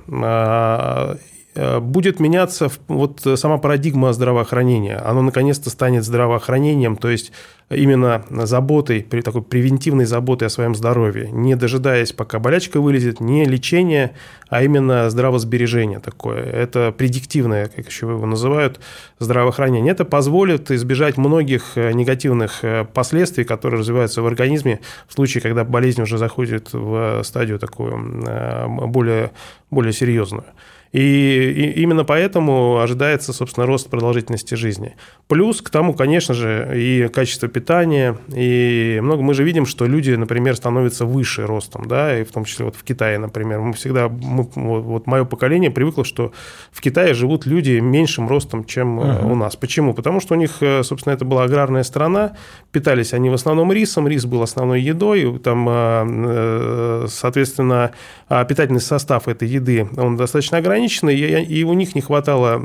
А, 1.60 1.80
будет 1.80 2.20
меняться 2.20 2.72
вот 2.88 3.28
сама 3.36 3.58
парадигма 3.58 4.14
здравоохранения. 4.14 4.98
Оно 4.98 5.22
наконец-то 5.22 5.70
станет 5.70 6.06
здравоохранением, 6.06 6.96
то 6.96 7.10
есть 7.10 7.32
именно 7.70 8.24
заботой, 8.30 9.02
такой 9.02 9.42
превентивной 9.42 10.06
заботой 10.06 10.48
о 10.48 10.50
своем 10.50 10.74
здоровье, 10.74 11.30
не 11.32 11.56
дожидаясь, 11.56 12.14
пока 12.14 12.40
болячка 12.40 12.80
вылезет, 12.80 13.20
не 13.20 13.46
лечение, 13.46 14.16
а 14.48 14.64
именно 14.64 15.10
здравосбережение 15.10 16.00
такое. 16.00 16.44
Это 16.44 16.92
предиктивное, 16.98 17.68
как 17.68 17.88
еще 17.88 18.08
его 18.08 18.26
называют, 18.26 18.80
здравоохранение. 19.20 19.92
Это 19.92 20.06
позволит 20.06 20.72
избежать 20.72 21.18
многих 21.18 21.74
э, 21.76 21.92
негативных 21.92 22.64
э, 22.64 22.86
последствий, 22.86 23.44
которые 23.44 23.82
развиваются 23.82 24.22
в 24.22 24.28
организме 24.28 24.80
в 25.08 25.14
случае, 25.14 25.42
когда 25.42 25.64
болезнь 25.64 26.02
уже 26.02 26.18
заходит 26.18 26.70
в 26.72 27.22
стадию 27.24 27.60
такую 27.60 28.24
э, 28.26 28.68
более, 28.68 29.32
более 29.70 29.94
серьезную. 29.94 30.46
И, 30.92 31.00
и 31.00 31.82
именно 31.82 32.04
поэтому 32.04 32.80
ожидается, 32.80 33.32
собственно, 33.32 33.68
рост 33.68 33.90
продолжительности 33.90 34.56
жизни. 34.56 34.96
Плюс 35.28 35.62
к 35.62 35.70
тому, 35.70 35.94
конечно 35.94 36.34
же, 36.34 36.72
и 36.76 37.08
качество 37.10 37.48
питания, 37.48 38.18
и 38.34 39.00
много 39.02 39.22
мы 39.22 39.36
же 39.36 39.44
видим, 39.44 39.68
что 39.68 39.86
люди, 39.86 40.12
например, 40.12 40.56
становятся 40.56 41.06
выше 41.06 41.46
ростом, 41.46 41.88
да, 41.88 42.20
и 42.20 42.24
в 42.24 42.32
том 42.32 42.46
числе 42.46 42.66
вот 42.66 42.76
в 42.76 42.84
Китае, 42.84 43.20
например. 43.20 43.60
Мы 43.60 43.74
всегда, 43.74 44.10
мы, 44.10 44.50
вот, 44.56 44.84
вот 44.84 45.08
мое 45.08 45.26
поколение 45.26 45.70
привыкло, 45.70 46.04
что 46.04 46.32
в 46.72 46.82
Китае 46.82 47.14
живут 47.14 47.46
люди 47.46 47.80
меньшим 47.80 48.28
ростом, 48.28 48.66
чем 48.66 49.00
uh-huh. 49.00 49.32
у 49.32 49.36
нас. 49.36 49.56
Почему? 49.56 49.94
Потому 49.94 50.20
что 50.20 50.34
у 50.34 50.38
них, 50.38 50.58
э, 50.62 50.82
собственно, 50.82 51.14
это 51.14 51.24
была 51.26 51.44
аграрная 51.44 51.84
страна, 51.84 52.36
питались 52.72 53.14
они 53.14 53.30
в 53.30 53.34
основном 53.34 53.72
рисом, 53.72 54.08
рис 54.08 54.26
был 54.26 54.42
основной 54.42 54.82
едой, 54.82 55.38
там, 55.40 55.68
э, 55.70 57.06
соответственно, 57.10 57.92
питательный 58.28 58.82
состав 58.82 59.28
этой 59.28 59.48
еды, 59.48 59.88
он 59.98 60.18
достаточно 60.18 60.58
ограниченный, 60.80 61.44
и 61.44 61.64
у 61.64 61.74
них 61.74 61.96
не 61.96 62.02
хватало 62.02 62.58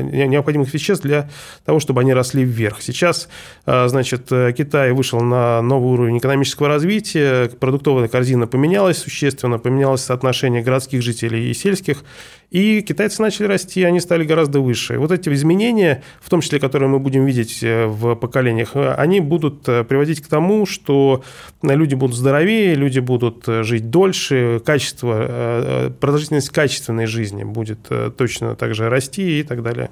необходимых 0.00 0.72
веществ 0.72 1.02
для 1.04 1.28
того, 1.64 1.80
чтобы 1.80 2.00
они 2.00 2.14
росли 2.14 2.44
вверх. 2.44 2.82
Сейчас, 2.82 3.28
а, 3.66 3.88
значит, 3.88 4.28
Китай 4.56 4.92
вышел 4.92 5.20
на 5.20 5.60
новый 5.62 5.92
уровень 5.92 6.18
экономического 6.18 6.68
развития, 6.68 7.48
продуктовая 7.48 8.08
корзина 8.08 8.46
поменялась 8.46 8.98
существенно, 8.98 9.58
поменялось 9.58 10.02
соотношение 10.02 10.62
городских 10.62 11.02
жителей 11.02 11.50
и 11.50 11.54
сельских, 11.54 12.04
и 12.50 12.82
китайцы 12.82 13.22
начали 13.22 13.46
расти, 13.46 13.84
они 13.84 14.00
стали 14.00 14.24
гораздо 14.24 14.60
выше. 14.60 14.98
Вот 14.98 15.12
эти 15.12 15.28
изменения, 15.28 16.02
в 16.20 16.28
том 16.28 16.40
числе, 16.40 16.58
которые 16.58 16.88
мы 16.88 16.98
будем 16.98 17.24
видеть 17.24 17.60
э, 17.62 17.86
в 17.86 18.16
поколениях, 18.16 18.70
э, 18.74 18.92
они 18.94 19.20
будут 19.20 19.68
э, 19.68 19.84
приводить 19.84 20.20
к 20.20 20.26
тому, 20.26 20.66
что 20.66 21.22
люди 21.62 21.94
будут 21.94 22.16
здоровее, 22.16 22.74
люди 22.74 22.98
будут 22.98 23.44
жить 23.46 23.90
дольше, 23.90 24.60
качество, 24.64 25.92
продолжительность 26.00 26.50
качественной 26.50 27.06
жизни 27.06 27.44
будет 27.44 27.88
точно 28.16 28.56
также 28.56 28.88
расти 28.88 29.40
и 29.40 29.42
так 29.42 29.62
далее. 29.62 29.90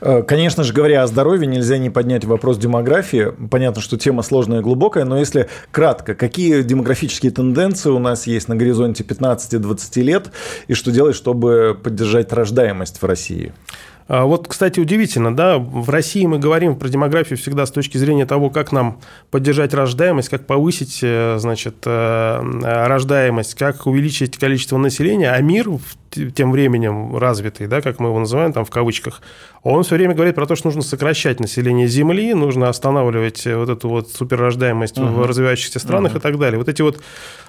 Конечно 0.00 0.64
же, 0.64 0.72
говоря 0.72 1.02
о 1.02 1.06
здоровье, 1.06 1.46
нельзя 1.46 1.78
не 1.78 1.90
поднять 1.90 2.24
вопрос 2.24 2.58
демографии. 2.58 3.32
Понятно, 3.50 3.82
что 3.82 3.98
тема 3.98 4.22
сложная 4.22 4.60
и 4.60 4.62
глубокая, 4.62 5.04
но 5.04 5.18
если 5.18 5.48
кратко, 5.70 6.14
какие 6.14 6.62
демографические 6.62 7.32
тенденции 7.32 7.90
у 7.90 7.98
нас 7.98 8.26
есть 8.26 8.48
на 8.48 8.56
горизонте 8.56 9.04
15-20 9.04 10.02
лет, 10.02 10.32
и 10.68 10.74
что 10.74 10.90
делать, 10.90 11.16
чтобы 11.16 11.78
поддержать 11.88 12.32
рождаемость 12.32 13.00
в 13.00 13.06
России? 13.06 13.52
А 14.08 14.24
вот, 14.24 14.48
кстати, 14.48 14.80
удивительно, 14.80 15.36
да, 15.36 15.58
в 15.58 15.90
России 15.90 16.24
мы 16.24 16.38
говорим 16.38 16.76
про 16.76 16.88
демографию 16.88 17.38
всегда 17.38 17.66
с 17.66 17.70
точки 17.70 17.98
зрения 17.98 18.24
того, 18.24 18.48
как 18.48 18.72
нам 18.72 19.00
поддержать 19.30 19.74
рождаемость, 19.74 20.30
как 20.30 20.46
повысить, 20.46 21.00
э, 21.02 21.36
значит, 21.38 21.76
э, 21.84 22.86
рождаемость, 22.86 23.54
как 23.54 23.86
увеличить 23.86 24.38
количество 24.38 24.78
населения, 24.78 25.30
а 25.30 25.40
мир 25.42 25.68
тем 26.10 26.52
временем 26.52 27.16
развитый, 27.16 27.66
да, 27.66 27.80
как 27.80 28.00
мы 28.00 28.08
его 28.08 28.18
называем 28.18 28.52
там 28.52 28.64
в 28.64 28.70
кавычках, 28.70 29.20
он 29.62 29.82
все 29.82 29.96
время 29.96 30.14
говорит 30.14 30.34
про 30.34 30.46
то, 30.46 30.56
что 30.56 30.68
нужно 30.68 30.82
сокращать 30.82 31.40
население 31.40 31.88
Земли, 31.88 32.34
нужно 32.34 32.68
останавливать 32.68 33.44
вот 33.46 33.68
эту 33.68 33.88
вот 33.88 34.10
суперрождаемость 34.10 34.98
uh-huh. 34.98 35.12
в 35.12 35.26
развивающихся 35.26 35.78
странах 35.78 36.14
uh-huh. 36.14 36.18
и 36.18 36.20
так 36.20 36.38
далее. 36.38 36.58
Вот 36.58 36.68
эти 36.68 36.82
вот 36.82 37.00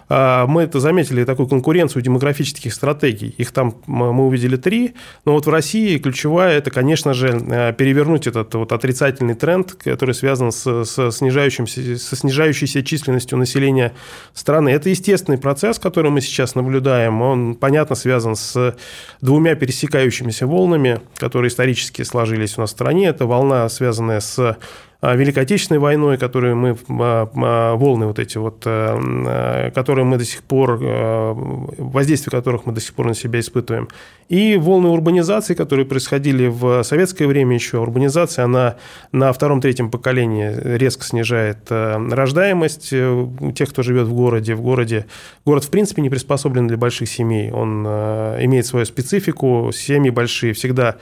а, 0.10 0.48
мы 0.48 0.64
это 0.64 0.80
заметили, 0.80 1.24
такую 1.24 1.48
конкуренцию 1.48 2.02
демографических 2.02 2.74
стратегий. 2.74 3.30
Их 3.38 3.52
там 3.52 3.76
мы 3.86 4.26
увидели 4.26 4.56
три, 4.56 4.96
но 5.24 5.34
вот 5.34 5.46
в 5.46 5.50
России 5.50 6.00
ключевая– 6.00 6.58
это, 6.60 6.72
конечно 6.72 7.14
же, 7.14 7.28
э, 7.28 7.74
перевернуть 7.74 8.26
этот 8.26 8.54
вот 8.56 8.72
отрицательный 8.72 9.36
тренд, 9.36 9.74
который 9.74 10.16
связан 10.16 10.52
с, 10.52 10.86
с 10.86 11.12
снижающимся, 11.12 11.98
со 11.98 12.16
снижающейся 12.16 12.82
численностью 12.82 13.38
населения 13.38 13.94
страны. 14.34 14.70
Это 14.70 14.90
естественный 14.90 15.38
процесс, 15.38 15.78
который 15.78 16.10
мы 16.10 16.22
сейчас 16.22 16.56
наблюдаем. 16.56 17.22
Он, 17.22 17.54
понятно, 17.54 17.96
связан 17.96 18.36
с 18.36 18.49
двумя 19.22 19.56
пересекающимися 19.56 20.46
волнами, 20.46 21.00
которые 21.18 21.50
исторически 21.50 22.04
сложились 22.04 22.58
у 22.58 22.62
нас 22.62 22.70
в 22.70 22.74
стране. 22.74 23.08
Это 23.08 23.26
волна, 23.26 23.70
связанная 23.70 24.20
с 24.20 24.58
Великой 25.02 25.44
Отечественной 25.44 25.80
войной, 25.80 26.18
которые 26.18 26.56
мы, 26.56 26.78
а, 26.90 27.30
а, 27.34 27.76
волны 27.76 28.08
вот 28.08 28.20
эти 28.20 28.38
вот, 28.38 28.64
э, 28.66 28.98
э, 29.28 29.72
которые 29.72 30.04
мы 30.04 30.18
до 30.18 30.26
сих 30.26 30.44
пор, 30.44 30.78
э, 30.82 31.34
воздействие 31.78 32.32
которых 32.32 32.66
мы 32.66 32.74
до 32.74 32.82
сих 32.82 32.94
пор 32.94 33.08
на 33.08 33.14
себя 33.14 33.40
испытываем, 33.40 33.88
и 34.28 34.58
волны 34.58 34.90
урбанизации, 34.90 35.54
которые 35.54 35.86
происходили 35.86 36.48
в 36.48 36.84
советское 36.84 37.28
время 37.28 37.56
еще. 37.56 37.78
Урбанизация, 37.78 38.44
она 38.44 38.76
на 39.14 39.32
втором-третьем 39.32 39.90
поколении 39.90 40.54
резко 40.78 41.06
снижает 41.06 41.60
рождаемость 41.72 42.90
тех, 42.90 43.70
кто 43.70 43.82
живет 43.82 44.06
в 44.08 44.14
городе. 44.14 44.54
В 44.54 44.62
городе 44.62 45.06
город, 45.46 45.64
в 45.64 45.70
принципе, 45.70 46.02
не 46.02 46.10
приспособлен 46.10 46.68
для 46.68 46.78
больших 46.78 47.10
семей. 47.10 47.52
Он 47.52 47.88
имеет 47.88 48.68
свою 48.68 48.86
специфику. 48.86 49.72
Семьи 49.74 50.12
большие 50.12 50.54
всегда 50.54 50.98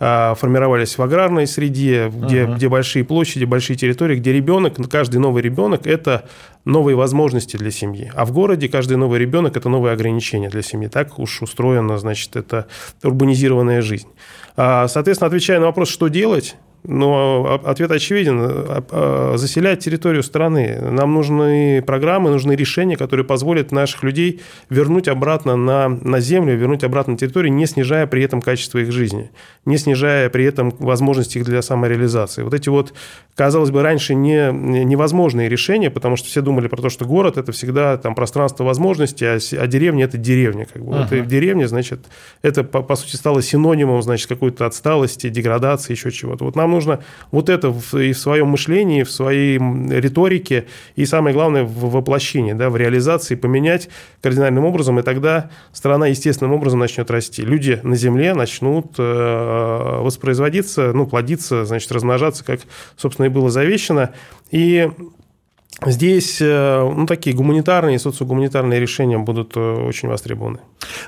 формировались 0.00 0.96
в 0.96 1.02
аграрной 1.02 1.46
среде, 1.46 2.08
где, 2.08 2.44
uh-huh. 2.44 2.56
где 2.56 2.68
большие 2.70 3.04
площади, 3.04 3.44
большие 3.44 3.76
территории, 3.76 4.16
где 4.16 4.32
ребенок, 4.32 4.76
каждый 4.88 5.18
новый 5.18 5.42
ребенок– 5.42 5.82
это 5.86 6.26
новые 6.64 6.96
возможности 6.96 7.58
для 7.58 7.70
семьи. 7.70 8.10
А 8.14 8.24
в 8.24 8.32
городе 8.32 8.70
каждый 8.70 8.96
новый 8.96 9.18
ребенок– 9.18 9.56
это 9.58 9.68
новые 9.68 9.92
ограничения 9.92 10.48
для 10.48 10.62
семьи. 10.62 10.88
Так 10.88 11.18
уж 11.18 11.42
устроена, 11.42 11.98
значит, 11.98 12.34
это 12.34 12.66
урбанизированная 13.02 13.82
жизнь. 13.82 14.08
А, 14.56 14.88
соответственно, 14.88 15.26
отвечая 15.26 15.60
на 15.60 15.66
вопрос, 15.66 15.90
что 15.90 16.08
делать, 16.08 16.56
но 16.84 17.60
ответ 17.64 17.90
очевиден. 17.90 19.38
Заселять 19.38 19.80
территорию 19.80 20.22
страны. 20.22 20.78
Нам 20.80 21.14
нужны 21.14 21.82
программы, 21.82 22.30
нужны 22.30 22.52
решения, 22.52 22.96
которые 22.96 23.24
позволят 23.26 23.72
наших 23.72 24.02
людей 24.02 24.40
вернуть 24.70 25.08
обратно 25.08 25.56
на, 25.56 25.88
на 25.88 26.20
землю, 26.20 26.56
вернуть 26.56 26.84
обратно 26.84 27.12
на 27.12 27.18
территорию, 27.18 27.52
не 27.52 27.66
снижая 27.66 28.06
при 28.06 28.22
этом 28.22 28.40
качество 28.40 28.78
их 28.78 28.92
жизни, 28.92 29.30
не 29.64 29.76
снижая 29.78 30.30
при 30.30 30.44
этом 30.44 30.70
возможности 30.78 31.38
их 31.38 31.44
для 31.44 31.62
самореализации. 31.62 32.42
Вот 32.42 32.54
эти 32.54 32.68
вот, 32.68 32.94
казалось 33.34 33.70
бы, 33.70 33.82
раньше 33.82 34.14
не, 34.14 34.50
невозможные 34.52 35.48
решения, 35.48 35.90
потому 35.90 36.16
что 36.16 36.28
все 36.28 36.40
думали 36.40 36.68
про 36.68 36.80
то, 36.82 36.88
что 36.88 37.04
город– 37.04 37.36
это 37.38 37.52
всегда 37.52 37.96
там, 37.96 38.14
пространство 38.14 38.64
возможностей, 38.64 39.26
а, 39.26 39.38
а 39.58 39.66
деревня– 39.66 40.04
это 40.06 40.16
деревня. 40.16 40.66
Как 40.72 40.84
бы. 40.84 40.92
Uh-huh. 40.92 41.02
Вот 41.02 41.12
и 41.12 41.20
в 41.20 41.26
деревне, 41.26 41.68
значит, 41.68 42.00
это, 42.42 42.64
по, 42.64 42.82
по 42.82 42.96
сути, 42.96 43.16
стало 43.16 43.42
синонимом, 43.42 44.02
значит, 44.02 44.28
какой-то 44.28 44.66
отсталости, 44.66 45.28
деградации, 45.28 45.92
еще 45.92 46.10
чего-то. 46.10 46.44
Вот 46.44 46.56
нам 46.56 46.69
нам 46.70 46.76
нужно 46.76 47.00
вот 47.30 47.48
это 47.48 47.70
в, 47.70 47.94
и 47.94 48.12
в 48.12 48.18
своем 48.18 48.48
мышлении, 48.48 49.02
в 49.02 49.10
своей 49.10 49.58
риторике, 49.58 50.66
и 50.96 51.04
самое 51.04 51.34
главное, 51.34 51.64
в 51.64 51.90
воплощении, 51.90 52.52
да, 52.52 52.70
в 52.70 52.76
реализации 52.76 53.34
поменять 53.34 53.88
кардинальным 54.22 54.64
образом, 54.64 54.98
и 54.98 55.02
тогда 55.02 55.50
страна 55.72 56.06
естественным 56.06 56.54
образом 56.54 56.80
начнет 56.80 57.10
расти. 57.10 57.42
Люди 57.42 57.80
на 57.82 57.96
Земле 57.96 58.34
начнут 58.34 58.94
э, 58.98 60.00
воспроизводиться, 60.02 60.92
ну, 60.92 61.06
плодиться, 61.06 61.64
значит, 61.64 61.90
размножаться, 61.92 62.44
как, 62.44 62.60
собственно, 62.96 63.26
и 63.26 63.30
было 63.30 63.50
завещено. 63.50 64.10
И 64.50 64.90
Здесь 65.86 66.38
э, 66.42 66.92
ну, 66.94 67.06
такие 67.06 67.34
гуманитарные 67.34 67.96
и 67.96 67.98
социогуманитарные 67.98 68.78
решения 68.78 69.18
будут 69.18 69.56
э, 69.56 69.60
очень 69.60 70.08
востребованы. 70.08 70.58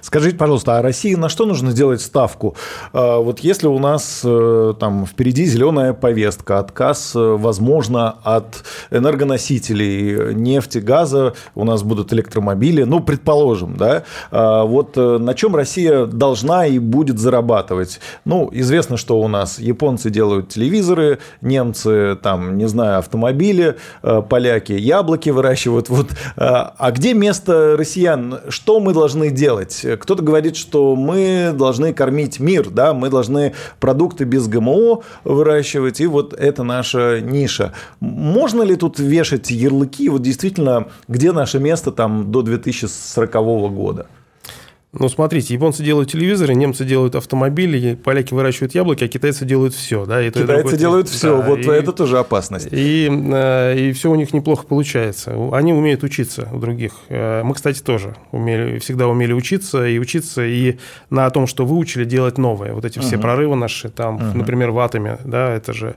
Скажите, 0.00 0.36
пожалуйста, 0.36 0.78
а 0.78 0.82
России 0.82 1.14
на 1.14 1.28
что 1.28 1.44
нужно 1.44 1.72
сделать 1.72 2.00
ставку? 2.00 2.56
Э, 2.94 3.18
вот 3.18 3.40
если 3.40 3.66
у 3.66 3.78
нас 3.78 4.20
там 4.22 5.06
впереди 5.06 5.44
зеленая 5.44 5.92
повестка, 5.92 6.58
отказ, 6.58 7.12
возможно, 7.14 8.16
от 8.22 8.64
энергоносителей, 8.90 10.34
нефти, 10.34 10.78
газа, 10.78 11.34
у 11.54 11.64
нас 11.64 11.82
будут 11.82 12.12
электромобили, 12.12 12.84
ну, 12.84 13.00
предположим, 13.00 13.76
да, 13.76 14.04
вот 14.30 14.96
на 14.96 15.34
чем 15.34 15.56
Россия 15.56 16.06
должна 16.06 16.66
и 16.66 16.78
будет 16.78 17.18
зарабатывать? 17.18 18.00
Ну, 18.24 18.48
известно, 18.52 18.96
что 18.96 19.20
у 19.20 19.28
нас 19.28 19.58
японцы 19.58 20.10
делают 20.10 20.48
телевизоры, 20.50 21.18
немцы, 21.40 22.16
там, 22.22 22.56
не 22.56 22.68
знаю, 22.68 22.98
автомобили, 22.98 23.76
поляки 24.28 24.61
поляки 24.62 24.72
яблоки 24.72 25.30
выращивают. 25.30 25.88
Вот, 25.88 26.10
а, 26.36 26.74
а 26.78 26.90
где 26.90 27.14
место 27.14 27.76
россиян? 27.76 28.40
Что 28.48 28.80
мы 28.80 28.92
должны 28.92 29.30
делать? 29.30 29.84
Кто-то 30.00 30.22
говорит, 30.22 30.56
что 30.56 30.96
мы 30.96 31.52
должны 31.54 31.92
кормить 31.92 32.40
мир, 32.40 32.70
да, 32.70 32.94
мы 32.94 33.10
должны 33.10 33.54
продукты 33.80 34.24
без 34.24 34.48
ГМО 34.48 35.02
выращивать, 35.24 36.00
и 36.00 36.06
вот 36.06 36.32
это 36.34 36.62
наша 36.62 37.20
ниша. 37.20 37.72
Можно 38.00 38.62
ли 38.62 38.76
тут 38.76 38.98
вешать 38.98 39.50
ярлыки? 39.50 40.08
Вот 40.08 40.22
действительно, 40.22 40.88
где 41.08 41.32
наше 41.32 41.58
место 41.58 41.90
там 41.90 42.30
до 42.30 42.42
2040 42.42 43.32
года? 43.72 44.06
Ну, 44.92 45.08
смотрите, 45.08 45.54
японцы 45.54 45.82
делают 45.82 46.10
телевизоры, 46.10 46.54
немцы 46.54 46.84
делают 46.84 47.14
автомобили, 47.14 47.94
поляки 47.94 48.34
выращивают 48.34 48.74
яблоки, 48.74 49.04
а 49.04 49.08
китайцы 49.08 49.46
делают 49.46 49.72
все. 49.72 50.04
Да, 50.04 50.20
и 50.20 50.30
китайцы 50.30 50.76
делают 50.76 51.08
все, 51.08 51.38
да, 51.38 51.48
вот 51.48 51.60
и, 51.60 51.70
это 51.70 51.92
тоже 51.92 52.18
опасность. 52.18 52.68
И, 52.70 53.08
э, 53.10 53.78
и 53.78 53.92
все 53.92 54.10
у 54.10 54.14
них 54.16 54.34
неплохо 54.34 54.66
получается. 54.66 55.34
Они 55.52 55.72
умеют 55.72 56.02
учиться 56.02 56.46
у 56.52 56.58
других. 56.58 56.92
Э, 57.08 57.42
мы, 57.42 57.54
кстати, 57.54 57.80
тоже 57.80 58.16
умели, 58.32 58.80
всегда 58.80 59.08
умели 59.08 59.32
учиться 59.32 59.86
и 59.86 59.98
учиться, 59.98 60.44
и 60.44 60.76
на 61.08 61.30
том, 61.30 61.46
что 61.46 61.64
выучили, 61.64 62.04
делать 62.04 62.36
новое. 62.36 62.74
Вот 62.74 62.84
эти 62.84 62.98
все 62.98 63.16
угу. 63.16 63.22
прорывы 63.22 63.56
наши, 63.56 63.88
там, 63.88 64.16
угу. 64.16 64.38
например, 64.38 64.72
в 64.72 64.78
атоме, 64.78 65.16
да, 65.24 65.54
это 65.54 65.72
же 65.72 65.96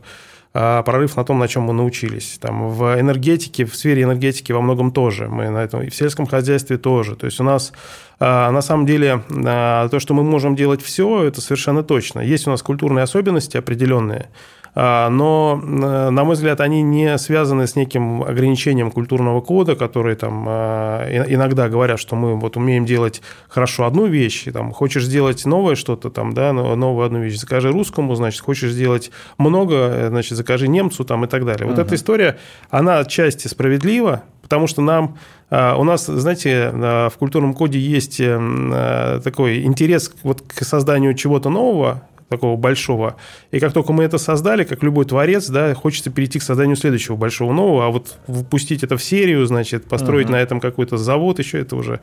прорыв 0.56 1.18
на 1.18 1.26
том, 1.26 1.40
на 1.40 1.48
чем 1.50 1.64
мы 1.64 1.74
научились. 1.74 2.38
Там, 2.40 2.70
в 2.70 2.98
энергетике, 2.98 3.66
в 3.66 3.76
сфере 3.76 4.04
энергетики 4.04 4.54
во 4.54 4.62
многом 4.62 4.92
тоже. 4.92 5.28
Мы 5.28 5.50
на 5.50 5.58
этом, 5.58 5.82
и 5.82 5.90
в 5.90 5.96
сельском 5.96 6.26
хозяйстве 6.28 6.78
тоже. 6.78 7.16
То 7.18 7.26
есть 7.26 7.42
у 7.42 7.44
нас 7.44 7.74
а, 8.20 8.52
на 8.52 8.62
самом 8.62 8.86
деле 8.86 9.22
а, 9.46 9.90
то, 9.90 10.00
что 10.00 10.14
мы 10.14 10.24
можем 10.24 10.56
делать 10.56 10.82
все, 10.82 11.24
это 11.24 11.42
совершенно 11.42 11.84
точно. 11.84 12.22
Есть 12.22 12.48
у 12.48 12.52
нас 12.52 12.62
культурные 12.62 13.04
особенности 13.04 13.58
определенные, 13.58 14.20
а, 14.20 14.30
но, 14.76 15.56
на 15.64 16.24
мой 16.26 16.36
взгляд, 16.36 16.60
они 16.60 16.82
не 16.82 17.18
связаны 17.18 17.66
с 17.66 17.78
неким 17.78 18.24
ограничением 18.24 18.92
культурного 18.92 19.40
кода, 19.40 19.76
который 19.76 20.16
там 20.16 20.46
иногда 20.48 21.70
говорят, 21.70 21.98
что 21.98 22.18
мы 22.18 22.36
вот 22.36 22.58
умеем 22.58 22.86
делать 22.86 23.22
хорошо 23.48 23.86
одну 23.86 24.06
вещь, 24.06 24.48
и, 24.48 24.52
там, 24.52 24.74
хочешь 24.74 25.06
сделать 25.06 25.46
новое 25.46 25.76
что-то, 25.76 26.10
там, 26.10 26.34
да, 26.34 26.52
новую 26.52 27.06
одну 27.06 27.22
вещь, 27.22 27.38
закажи 27.38 27.72
русскому, 27.72 28.16
значит, 28.16 28.42
хочешь 28.42 28.72
сделать 28.72 29.12
много, 29.38 30.08
значит, 30.10 30.38
закажи 30.38 30.68
немцу 30.68 31.06
там, 31.06 31.24
и 31.24 31.28
так 31.28 31.46
далее. 31.46 31.68
Вот 31.68 31.78
uh-huh. 31.78 31.84
эта 31.84 31.96
история, 31.96 32.38
она 32.70 33.00
отчасти 33.00 33.48
справедлива, 33.48 34.24
потому 34.42 34.68
что 34.68 34.82
нам 34.82 35.18
у 35.52 35.84
нас, 35.84 36.08
знаете, 36.08 36.72
в 36.74 37.14
культурном 37.18 37.54
коде 37.54 37.80
есть 37.80 38.20
э, 38.20 39.22
такой 39.24 39.64
интерес 39.64 40.12
вот 40.24 40.42
к 40.42 40.66
созданию 40.66 41.14
чего-то 41.14 41.50
нового, 41.50 42.02
такого 42.30 42.58
большого. 42.58 43.16
И 43.52 43.60
как 43.60 43.74
только 43.74 43.94
мы 43.94 44.04
это 44.04 44.18
создали, 44.18 44.64
как 44.64 44.82
любой 44.84 45.06
творец, 45.06 45.48
да, 45.48 45.74
хочется 45.76 46.10
перейти 46.10 46.40
к 46.40 46.44
созданию 46.44 46.76
следующего 46.76 47.16
большого 47.16 47.54
нового, 47.54 47.86
а 47.86 47.90
вот 47.90 48.18
выпустить 48.28 48.84
это 48.84 48.98
в 48.98 49.04
серию, 49.04 49.46
значит, 49.46 49.86
построить 49.86 50.28
uh-huh. 50.28 50.32
на 50.32 50.42
этом 50.42 50.60
какой-то 50.60 50.98
завод, 50.98 51.40
еще 51.40 51.60
это 51.60 51.76
уже 51.76 52.00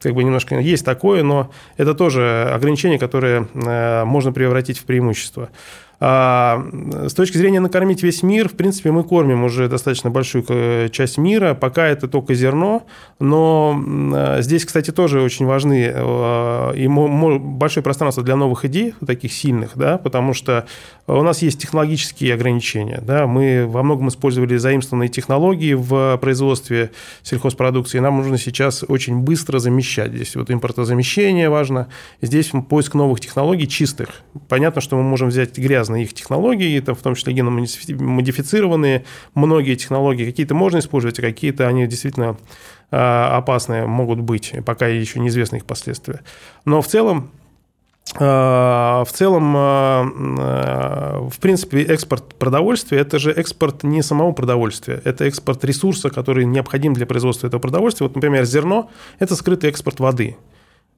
как 0.00 0.14
бы 0.14 0.22
немножко 0.22 0.58
есть 0.58 0.84
такое, 0.84 1.22
но 1.22 1.50
это 1.76 1.94
тоже 1.94 2.50
ограничение, 2.52 2.98
которое 2.98 3.48
э, 3.52 4.04
можно 4.04 4.32
превратить 4.32 4.78
в 4.78 4.84
преимущество. 4.84 5.50
А, 6.00 6.66
с 7.08 7.14
точки 7.14 7.36
зрения 7.36 7.60
накормить 7.60 8.02
весь 8.02 8.22
мир, 8.22 8.48
в 8.48 8.52
принципе, 8.52 8.90
мы 8.90 9.04
кормим 9.04 9.44
уже 9.44 9.68
достаточно 9.68 10.10
большую 10.10 10.44
э, 10.48 10.88
часть 10.90 11.18
мира. 11.18 11.54
Пока 11.54 11.86
это 11.86 12.08
только 12.08 12.34
зерно, 12.34 12.84
но 13.20 13.80
э, 14.14 14.42
здесь, 14.42 14.64
кстати, 14.64 14.90
тоже 14.90 15.20
очень 15.20 15.46
важны 15.46 15.92
э, 15.94 16.72
и 16.76 16.88
большое 16.88 17.82
пространство 17.82 18.22
для 18.22 18.36
новых 18.36 18.64
идей, 18.64 18.94
таких 19.06 19.32
сильных, 19.32 19.72
да, 19.76 19.98
потому 19.98 20.34
что 20.34 20.66
у 21.06 21.22
нас 21.22 21.42
есть 21.42 21.60
технологические 21.60 22.34
ограничения. 22.34 23.00
Да, 23.02 23.26
мы 23.26 23.66
во 23.66 23.82
многом 23.82 24.08
использовали 24.08 24.56
заимствованные 24.56 25.08
технологии 25.08 25.74
в 25.74 26.18
производстве 26.18 26.90
сельхозпродукции. 27.22 27.98
Нам 27.98 28.16
нужно 28.16 28.38
сейчас 28.38 28.84
очень 28.86 29.18
быстро 29.18 29.58
замещать. 29.58 30.12
Здесь 30.12 30.34
вот 30.36 30.50
импортозамещение 30.50 31.48
важно. 31.48 31.88
Здесь 32.20 32.50
поиск 32.68 32.94
новых 32.94 33.20
технологий 33.20 33.68
чистых. 33.68 34.08
Понятно, 34.48 34.80
что 34.80 34.96
мы 34.96 35.02
можем 35.02 35.28
взять 35.28 35.56
грязные 35.56 35.83
разные 35.84 36.04
их 36.04 36.14
технологии, 36.14 36.78
это 36.78 36.94
в 36.94 37.02
том 37.02 37.14
числе 37.14 37.34
геномодифицированные, 37.34 39.04
многие 39.34 39.74
технологии 39.74 40.24
какие-то 40.24 40.54
можно 40.54 40.78
использовать, 40.78 41.18
а 41.18 41.22
какие-то 41.22 41.68
они 41.68 41.86
действительно 41.86 42.36
а, 42.90 43.36
опасные 43.36 43.86
могут 43.86 44.20
быть, 44.20 44.54
пока 44.64 44.86
еще 44.86 45.20
неизвестны 45.20 45.56
их 45.56 45.66
последствия. 45.66 46.20
Но 46.64 46.80
в 46.80 46.86
целом 46.86 47.30
а, 48.18 49.04
в 49.04 49.12
целом, 49.12 49.54
а, 49.56 51.28
в 51.30 51.38
принципе, 51.38 51.82
экспорт 51.82 52.34
продовольствия– 52.34 52.98
это 53.00 53.18
же 53.18 53.30
экспорт 53.32 53.82
не 53.82 54.02
самого 54.02 54.32
продовольствия, 54.32 55.00
это 55.04 55.24
экспорт 55.24 55.64
ресурса, 55.64 56.10
который 56.10 56.44
необходим 56.44 56.92
для 56.94 57.06
производства 57.06 57.46
этого 57.46 57.60
продовольствия. 57.60 58.06
Вот, 58.06 58.14
например, 58.14 58.44
зерно– 58.44 58.90
это 59.18 59.36
скрытый 59.36 59.70
экспорт 59.70 60.00
воды. 60.00 60.36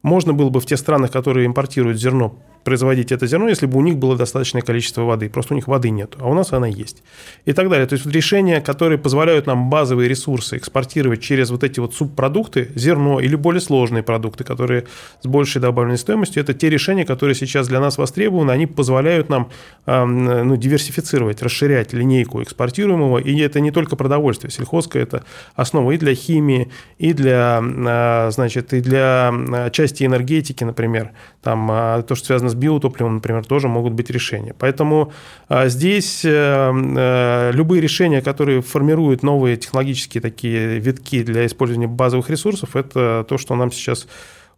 Можно 0.02 0.32
было 0.32 0.50
бы 0.50 0.60
в 0.60 0.66
тех 0.66 0.78
странах, 0.78 1.10
которые 1.10 1.46
импортируют 1.46 1.98
зерно, 1.98 2.38
производить 2.66 3.12
это 3.12 3.28
зерно, 3.28 3.48
если 3.48 3.66
бы 3.66 3.78
у 3.78 3.82
них 3.82 3.96
было 3.96 4.16
достаточное 4.16 4.60
количество 4.60 5.02
воды. 5.02 5.28
Просто 5.30 5.54
у 5.54 5.56
них 5.56 5.68
воды 5.68 5.90
нет, 5.90 6.16
а 6.18 6.28
у 6.28 6.34
нас 6.34 6.52
она 6.52 6.66
есть. 6.66 7.04
И 7.44 7.52
так 7.52 7.70
далее. 7.70 7.86
То 7.86 7.92
есть 7.92 8.04
вот 8.04 8.12
решения, 8.12 8.60
которые 8.60 8.98
позволяют 8.98 9.46
нам 9.46 9.70
базовые 9.70 10.08
ресурсы 10.08 10.56
экспортировать 10.56 11.22
через 11.22 11.50
вот 11.50 11.62
эти 11.62 11.78
вот 11.78 11.94
субпродукты, 11.94 12.72
зерно 12.74 13.20
или 13.20 13.36
более 13.36 13.60
сложные 13.60 14.02
продукты, 14.02 14.42
которые 14.42 14.86
с 15.22 15.28
большей 15.28 15.62
добавленной 15.62 15.96
стоимостью, 15.96 16.42
это 16.42 16.54
те 16.54 16.68
решения, 16.68 17.04
которые 17.04 17.36
сейчас 17.36 17.68
для 17.68 17.78
нас 17.78 17.98
востребованы, 17.98 18.50
они 18.50 18.66
позволяют 18.66 19.28
нам 19.28 19.48
ну, 19.86 20.56
диверсифицировать, 20.56 21.42
расширять 21.42 21.92
линейку 21.92 22.42
экспортируемого. 22.42 23.18
И 23.18 23.38
это 23.38 23.60
не 23.60 23.70
только 23.70 23.94
продовольствие. 23.94 24.50
Сельхозка– 24.50 24.98
это 25.00 25.22
основа 25.54 25.92
и 25.92 25.98
для 25.98 26.16
химии, 26.16 26.72
и 26.98 27.12
для, 27.12 27.62
а, 27.62 28.30
значит, 28.32 28.74
и 28.74 28.80
для 28.80 29.32
части 29.70 30.02
энергетики, 30.02 30.64
например. 30.64 31.12
Там 31.42 31.68
а, 31.70 32.02
то, 32.02 32.16
что 32.16 32.26
связано 32.26 32.50
с 32.50 32.55
биотопливом, 32.56 33.16
например, 33.16 33.44
тоже 33.44 33.68
могут 33.68 33.92
быть 33.92 34.10
решения. 34.10 34.54
Поэтому 34.58 35.12
а, 35.48 35.68
здесь 35.68 36.24
э, 36.24 36.30
э, 36.30 37.50
любые 37.52 37.80
решения, 37.80 38.20
которые 38.20 38.62
формируют 38.62 39.22
новые 39.22 39.56
технологические 39.56 40.20
такие 40.20 40.78
витки 40.78 41.22
для 41.22 41.46
использования 41.46 41.86
базовых 41.86 42.30
ресурсов, 42.30 42.76
это 42.76 43.24
то, 43.28 43.38
что 43.38 43.54
нам 43.54 43.70
сейчас 43.70 44.06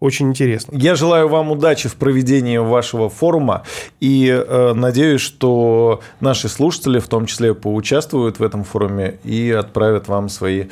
очень 0.01 0.29
интересно. 0.29 0.77
Я 0.77 0.95
желаю 0.95 1.29
вам 1.29 1.51
удачи 1.51 1.89
в 1.89 1.97
проведении 1.97 2.57
вашего 2.59 3.09
форума 3.09 3.65
и 3.99 4.29
э, 4.29 4.73
надеюсь, 4.73 5.21
что 5.21 6.01
наши 6.21 6.49
слушатели 6.49 7.01
в 7.01 7.09
том 7.09 7.27
числе 7.27 7.53
поучаствуют 7.53 8.39
в 8.39 8.43
этом 8.43 8.63
форуме 8.63 9.19
и 9.25 9.51
отправят 9.51 10.07
вам 10.07 10.29
свои 10.29 10.67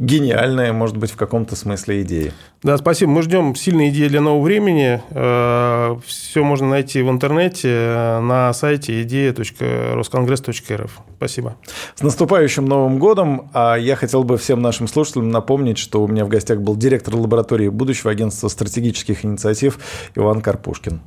гениальные, 0.00 0.72
может 0.72 0.96
быть, 0.96 1.12
в 1.12 1.16
каком-то 1.16 1.54
смысле 1.54 2.02
идеи. 2.02 2.32
Да, 2.62 2.76
спасибо. 2.78 3.12
Мы 3.12 3.22
ждем 3.22 3.54
сильные 3.54 3.90
идеи 3.90 4.08
для 4.08 4.20
нового 4.22 4.42
времени. 4.42 5.00
Э, 5.10 5.96
Все 6.04 6.42
можно 6.42 6.68
найти 6.68 7.02
в 7.02 7.10
интернете 7.10 7.68
э, 7.68 8.18
на 8.20 8.52
сайте 8.54 9.02
идея.росконгресс.рф. 9.02 11.00
Спасибо. 11.16 11.56
С 11.94 12.02
наступающим 12.02 12.64
Новым 12.64 12.98
годом. 12.98 13.50
А 13.52 13.76
я 13.76 13.94
хотел 13.94 14.24
бы 14.24 14.38
всем 14.38 14.62
нашим 14.62 14.88
слушателям 14.88 15.28
напомнить, 15.30 15.76
что 15.78 16.02
у 16.02 16.08
меня 16.08 16.24
в 16.24 16.28
гостях 16.28 16.60
был 16.60 16.74
директор 16.76 17.14
лаборатории 17.14 17.68
будущего 17.68 18.10
агентства 18.10 18.48
стратегических 18.48 19.24
инициатив 19.24 19.78
Иван 20.14 20.40
Карпушкин. 20.40 21.00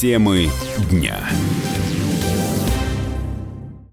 Темы 0.00 0.48
дня. 0.90 1.18